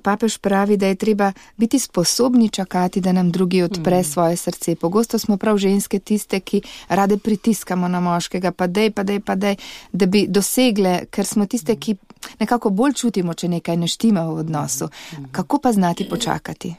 papež 0.04 0.38
pravi, 0.38 0.78
da 0.78 0.92
je 0.92 1.00
treba 1.02 1.32
biti 1.58 1.80
sposobni 1.80 2.52
čakati, 2.54 3.02
da 3.02 3.12
nam 3.12 3.32
drugi 3.32 3.64
odpre 3.66 4.00
mm. 4.00 4.04
svoje 4.04 4.38
srce. 4.38 4.76
Pogosto 4.76 5.20
smo 5.20 5.38
prav 5.38 5.58
ženske 5.58 6.00
tiste, 6.00 6.40
ki 6.40 6.62
rade 6.90 7.18
pritiskamo 7.18 7.88
na 7.88 8.00
moškega, 8.00 8.52
pa 8.52 8.68
dej, 8.68 8.92
pa 8.92 9.04
dej, 9.04 9.20
pa 9.26 9.36
dej, 9.36 9.58
da 9.92 10.06
bi 10.06 10.28
dosegle, 10.30 11.08
ker 11.10 11.26
smo 11.26 11.50
tiste, 11.50 11.76
ki 11.76 11.98
nekako 12.40 12.70
bolj 12.70 12.94
čutimo, 13.02 13.34
če 13.34 13.50
nekaj 13.50 13.78
ne 13.78 13.90
štima 13.90 14.28
v 14.30 14.46
odnosu. 14.46 14.90
Kako 15.32 15.60
pa 15.60 15.74
znati 15.74 16.10
počakati? 16.10 16.76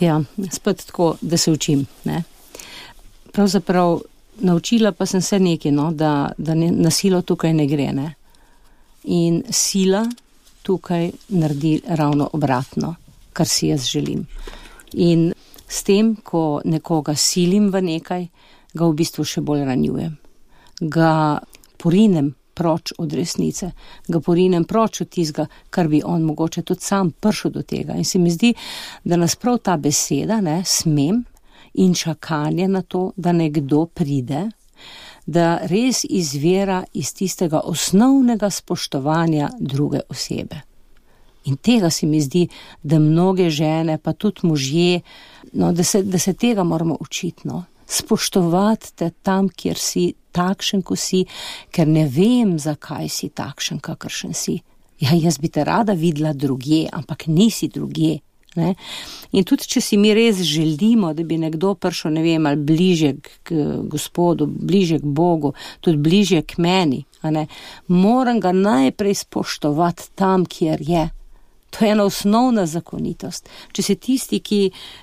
Ja, 0.00 0.22
spet 0.52 0.86
tako, 0.86 1.16
da 1.20 1.36
se 1.36 1.50
učim. 1.50 1.86
Ne? 2.04 2.22
Pravzaprav 3.32 4.00
naučila 4.38 4.92
pa 4.92 5.06
sem 5.06 5.22
se 5.22 5.38
nekaj, 5.38 5.72
no, 5.72 5.90
da, 5.92 6.30
da 6.38 6.54
ne, 6.54 6.70
nasilo 6.70 7.22
tukaj 7.22 7.54
ne 7.54 7.66
gre. 7.66 7.92
Ne? 7.92 8.14
In 9.04 9.42
sila 9.50 10.04
tukaj 10.62 11.10
naredi 11.28 11.80
ravno 11.86 12.28
obratno, 12.32 12.94
kar 13.32 13.48
si 13.48 13.68
jaz 13.68 13.84
želim. 13.84 14.26
In 14.92 15.32
s 15.68 15.82
tem, 15.82 16.16
ko 16.16 16.60
nekoga 16.64 17.14
silim 17.14 17.70
v 17.70 17.82
nekaj, 17.82 18.26
ga 18.74 18.86
v 18.86 18.96
bistvu 18.96 19.24
še 19.24 19.42
bolj 19.44 19.64
ranjujem. 19.68 20.16
Ga 20.80 21.40
porinem 21.76 22.32
proč 22.54 22.92
od 22.98 23.12
resnice, 23.12 23.70
ga 24.08 24.20
porinem 24.20 24.64
proč 24.64 25.00
od 25.02 25.10
tizga, 25.10 25.46
kar 25.70 25.88
bi 25.88 26.02
on 26.04 26.22
mogoče 26.22 26.62
tudi 26.62 26.80
sam 26.80 27.10
prišel 27.10 27.50
do 27.50 27.62
tega. 27.62 27.98
In 27.98 28.04
se 28.04 28.18
mi 28.18 28.30
zdi, 28.30 28.54
da 29.04 29.16
nas 29.16 29.36
prav 29.36 29.58
ta 29.58 29.76
beseda, 29.76 30.40
ne, 30.40 30.62
smem 30.64 31.24
in 31.74 31.94
čakanje 31.94 32.68
na 32.68 32.82
to, 32.82 33.10
da 33.16 33.32
nekdo 33.32 33.86
pride, 33.86 34.46
da 35.26 35.58
res 35.70 36.04
izvira 36.04 36.84
iz 36.92 37.14
tistega 37.14 37.60
osnovnega 37.64 38.50
spoštovanja 38.50 39.50
druge 39.58 40.00
osebe. 40.08 40.60
In 41.44 41.56
tega 41.56 41.90
se 41.90 42.06
mi 42.06 42.20
zdi, 42.20 42.48
da 42.82 42.98
mnoge 42.98 43.50
žene, 43.50 43.98
pa 43.98 44.12
tudi 44.12 44.46
možje, 44.48 45.00
no, 45.52 45.72
da, 45.72 45.84
se, 45.84 46.02
da 46.02 46.18
se 46.18 46.32
tega 46.32 46.64
moramo 46.64 46.96
učiti. 47.00 47.48
No. 47.48 47.64
Spoštovati 47.86 48.94
te 48.94 49.10
tam, 49.10 49.48
kjer 49.48 49.78
si 49.78 50.12
takšen, 50.32 50.82
kot 50.82 50.98
si, 50.98 51.24
ker 51.70 51.88
ne 51.88 52.06
vem, 52.08 52.56
zakaj 52.58 53.08
si 53.08 53.28
takšen, 53.28 53.80
kakršen 53.84 54.32
si. 54.34 54.58
Ja, 55.00 55.12
jaz 55.12 55.38
bi 55.38 55.50
te 55.52 55.64
rada 55.64 55.92
videla 55.92 56.32
druge, 56.32 56.86
ampak 56.92 57.26
nisi 57.26 57.68
druge. 57.68 58.18
Ne? 58.54 58.74
In 59.34 59.44
tudi, 59.44 59.66
če 59.66 59.80
si 59.82 59.96
mi 59.98 60.12
res 60.14 60.38
želimo, 60.46 61.10
da 61.14 61.24
bi 61.26 61.38
nekdo 61.42 61.74
prišel, 61.74 62.14
ne 62.14 62.22
vem, 62.22 62.46
ali 62.46 62.60
bliže 62.62 63.14
k 63.42 63.58
Gospodu, 63.90 64.46
bliže 64.46 65.00
k 65.02 65.10
Bogu, 65.16 65.54
tudi 65.80 65.98
bliže 65.98 66.42
k 66.46 66.62
meni, 66.62 67.02
moram 67.88 68.40
ga 68.40 68.52
najprej 68.52 69.14
spoštovati 69.24 70.14
tam, 70.14 70.46
kjer 70.46 70.82
je. 70.82 71.08
To 71.74 71.84
je 71.84 71.90
ena 71.90 72.04
osnovna 72.06 72.66
zakonitost. 72.70 73.48
Če 73.74 73.82
se 73.82 73.96
tisti, 73.98 74.38
ki, 74.38 74.60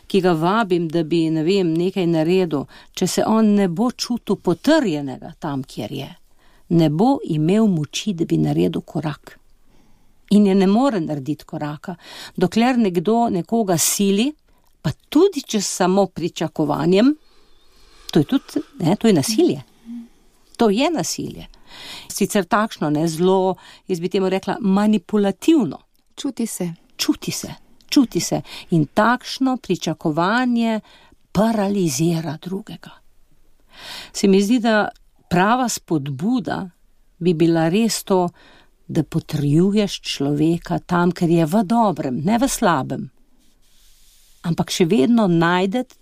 ki 0.08 0.22
ga 0.24 0.32
vabim, 0.40 0.88
da 0.88 1.04
bi 1.04 1.26
ne 1.34 1.44
vem, 1.44 1.74
nekaj 1.76 2.08
naredil, 2.08 2.64
če 2.96 3.08
se 3.08 3.28
on 3.28 3.52
ne 3.58 3.68
bo 3.68 3.90
čutil 3.92 4.40
potrjenega 4.40 5.34
tam, 5.44 5.68
kjer 5.68 5.92
je, 5.92 6.10
ne 6.80 6.90
bo 6.90 7.18
imel 7.28 7.68
moči, 7.68 8.16
da 8.16 8.24
bi 8.24 8.40
naredil 8.40 8.88
korak 8.88 9.40
in 10.32 10.48
je 10.48 10.56
ne 10.56 10.67
more 10.67 11.00
narediti 11.00 11.46
koraka, 11.46 11.96
dokler 12.36 12.78
nekdo 12.78 13.30
nekoga 13.30 13.78
sili, 13.78 14.32
pa 14.82 14.91
tudi 15.10 15.41
če 15.41 15.62
samo 15.62 16.06
pričakovanjem, 16.08 17.13
to 18.12 18.20
je 18.20 18.26
tudi 18.26 18.63
ne, 18.80 18.96
to 18.96 19.08
je 19.08 19.13
nasilje. 19.13 19.62
To 20.58 20.70
je 20.70 20.91
nasilje. 20.91 21.48
Sicer 22.12 22.46
takšno, 22.46 22.89
ne 22.89 23.08
zelo, 23.08 23.56
jaz 23.88 24.00
bi 24.00 24.10
temu 24.10 24.30
rekla, 24.30 24.58
manipulativno. 24.62 25.80
Čuti 26.15 26.46
se. 26.46 26.74
Čuti 26.98 27.32
se, 27.32 27.54
čuti 27.89 28.20
se. 28.20 28.41
In 28.70 28.86
takšno 28.86 29.58
pričakovanje 29.58 30.80
paralizira 31.32 32.38
drugega. 32.41 32.91
Se 34.13 34.28
mi 34.28 34.41
zdi, 34.41 34.60
da 34.60 34.89
prava 35.30 35.70
spodbuda 35.70 36.70
bi 37.17 37.34
bila 37.34 37.70
res 37.70 38.04
to, 38.04 38.28
da 38.91 39.04
potrjuješ 39.04 40.01
človeka 40.04 40.80
tam, 40.84 41.13
ker 41.15 41.32
je 41.32 41.45
v 41.47 41.63
dobrem, 41.63 42.19
ne 42.27 42.36
v 42.41 42.49
slabem. 42.51 43.08
Ampak 44.43 44.73
še 44.73 44.89
vedno 44.89 45.30
najdete 45.32 45.95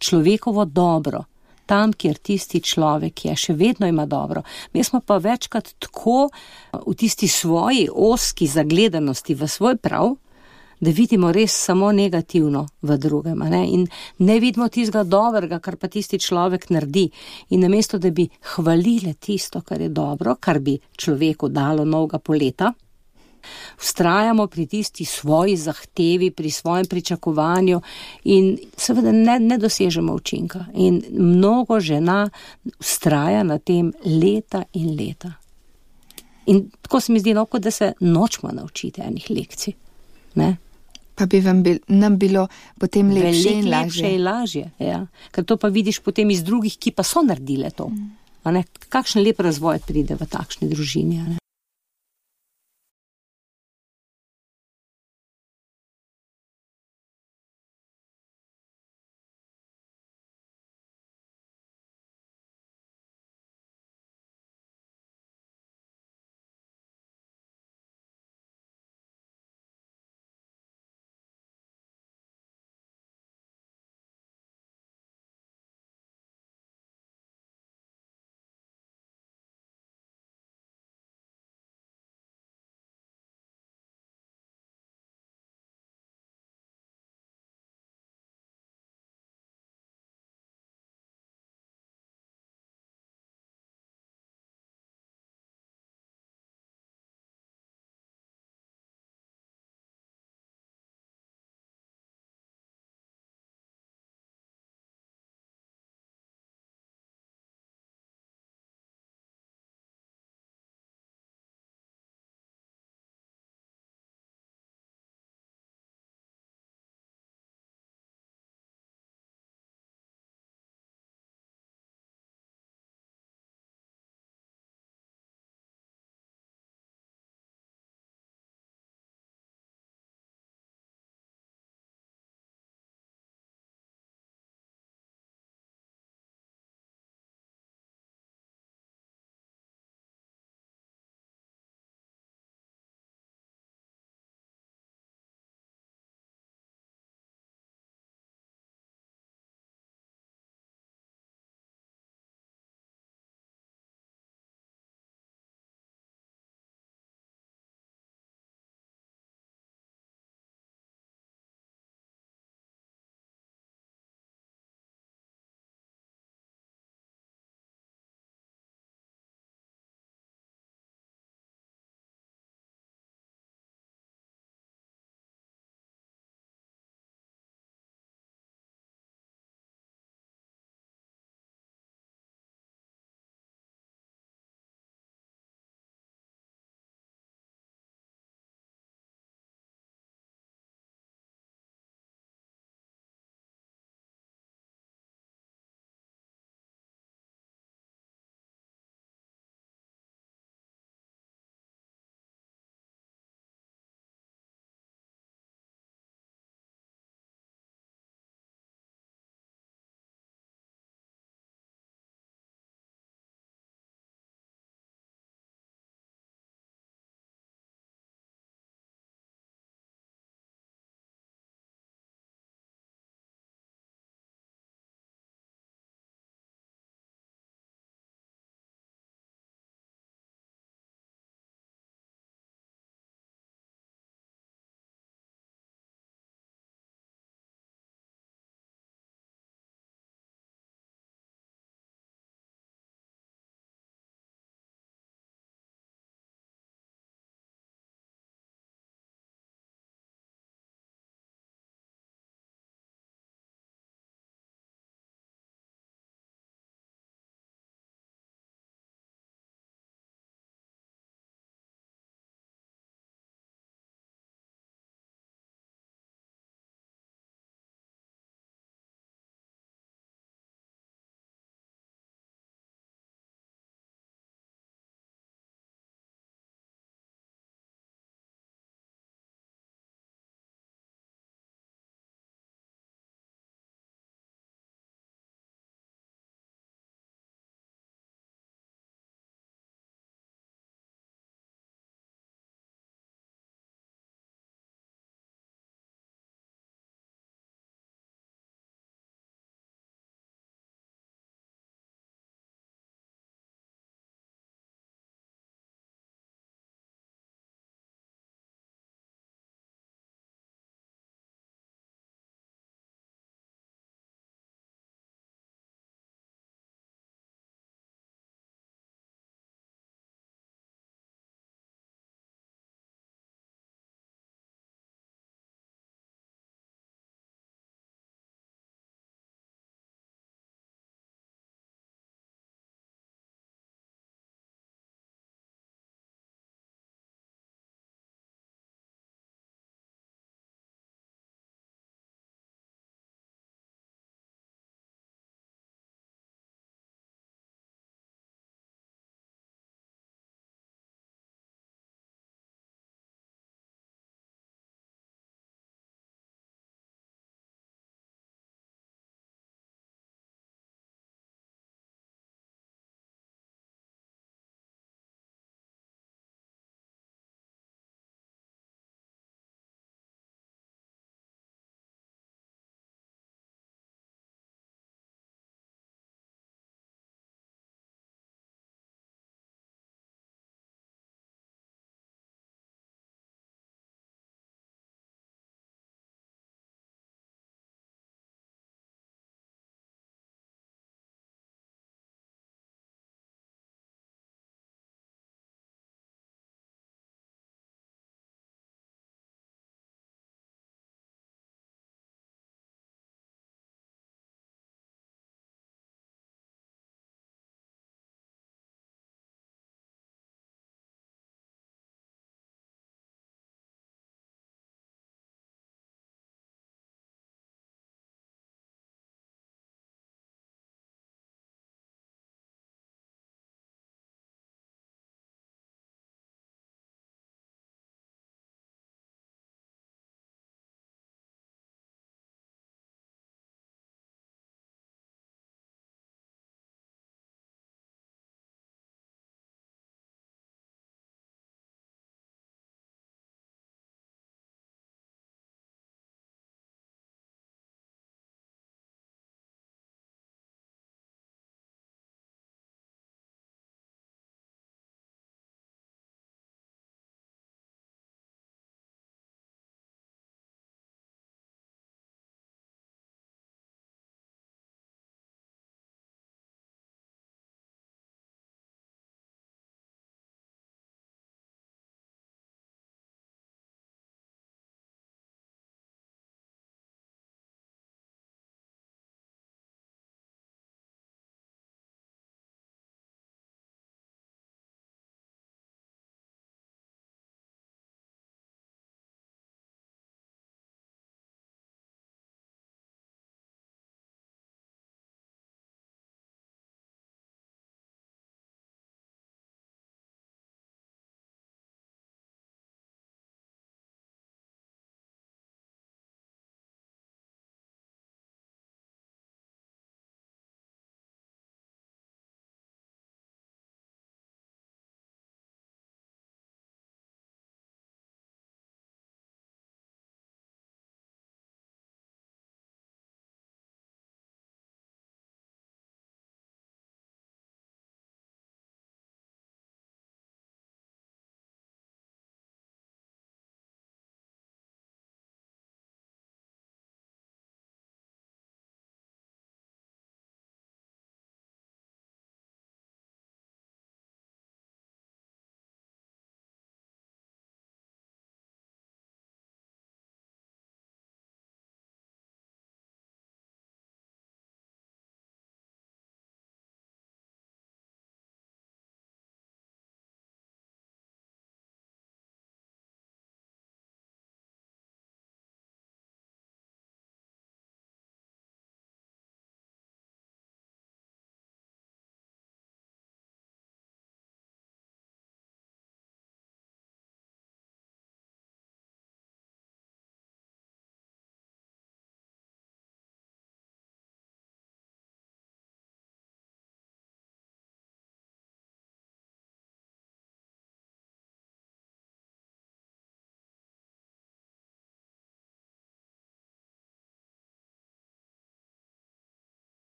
človekovo 0.00 0.64
dobro, 0.64 1.26
tam, 1.68 1.92
kjer 1.92 2.18
tisti 2.18 2.62
človek 2.64 3.26
je, 3.26 3.36
še 3.36 3.56
vedno 3.58 3.88
ima 3.88 4.06
dobro. 4.06 4.42
Mi 4.72 4.84
smo 4.84 5.02
pa 5.04 5.18
večkrat 5.20 5.74
tako 5.78 6.30
v 6.72 6.94
tisti 6.96 7.28
svoji 7.28 7.88
oski 7.92 8.48
zagledanosti 8.48 9.36
v 9.36 9.48
svoj 9.48 9.76
prav, 9.76 10.16
da 10.82 10.90
vidimo 10.90 11.30
res 11.32 11.54
samo 11.54 11.92
negativno 11.92 12.66
v 12.82 12.96
drugem. 12.98 13.38
Ne? 13.38 13.62
In 13.70 13.86
ne 14.18 14.38
vidimo 14.42 14.66
tistega 14.68 15.04
dobrega, 15.06 15.60
kar 15.62 15.76
pa 15.78 15.86
tisti 15.88 16.18
človek 16.18 16.70
naredi. 16.74 17.04
In 17.54 17.62
namesto, 17.62 18.00
da 18.02 18.10
bi 18.10 18.26
hvalili 18.54 19.14
tisto, 19.14 19.62
kar 19.62 19.80
je 19.80 19.92
dobro, 19.94 20.34
kar 20.40 20.58
bi 20.58 20.74
človeku 20.98 21.48
dalo 21.48 21.84
novega 21.84 22.18
poleta, 22.18 22.72
ustrajamo 23.78 24.46
pri 24.46 24.66
tisti 24.66 25.04
svoji 25.04 25.56
zahtevi, 25.56 26.30
pri 26.30 26.50
svojem 26.50 26.86
pričakovanju 26.86 27.80
in 28.24 28.58
seveda 28.76 29.12
ne, 29.12 29.38
ne 29.38 29.58
dosežemo 29.58 30.14
učinka. 30.14 30.64
In 30.74 31.02
mnogo 31.10 31.80
žena 31.80 32.30
ustraja 32.78 33.42
na 33.42 33.58
tem 33.58 33.92
leta 34.04 34.64
in 34.72 34.96
leta. 34.98 35.32
In 36.46 36.70
tako 36.82 37.00
se 37.00 37.12
mi 37.12 37.20
zdi, 37.20 37.34
no, 37.34 37.46
da 37.58 37.70
se 37.70 37.92
nočemo 38.00 38.52
naučiti 38.52 39.00
enih 39.00 39.30
lekcij. 39.30 39.74
Ne? 40.34 40.56
Pa 41.14 41.26
bi 41.28 41.40
bil, 41.40 41.78
nam 41.88 42.16
bilo 42.16 42.46
potem 42.80 43.10
lepše 43.12 43.52
in 43.60 43.68
lažje. 43.68 44.02
Lepše 44.02 44.14
in 44.14 44.24
lažje, 44.24 44.66
ja. 44.80 45.06
Ker 45.30 45.44
to 45.44 45.56
pa 45.60 45.68
vidiš 45.68 46.00
potem 46.00 46.30
iz 46.30 46.42
drugih, 46.42 46.78
ki 46.78 46.94
pa 46.96 47.04
so 47.04 47.20
naredile 47.22 47.70
to. 47.70 47.90
Mm. 47.92 48.64
Kakšen 48.88 49.22
lep 49.22 49.40
razvoj 49.40 49.84
pride 49.86 50.16
v 50.18 50.26
takšni 50.26 50.72
družini. 50.72 51.38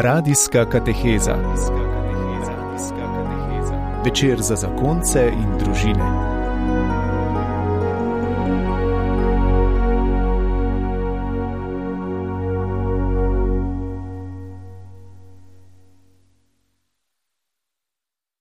Radijska 0.00 0.64
kateheza. 0.64 1.36
Večer 4.04 4.42
za 4.42 4.56
zakonce 4.56 5.32
in 5.32 5.58
družine. 5.58 6.37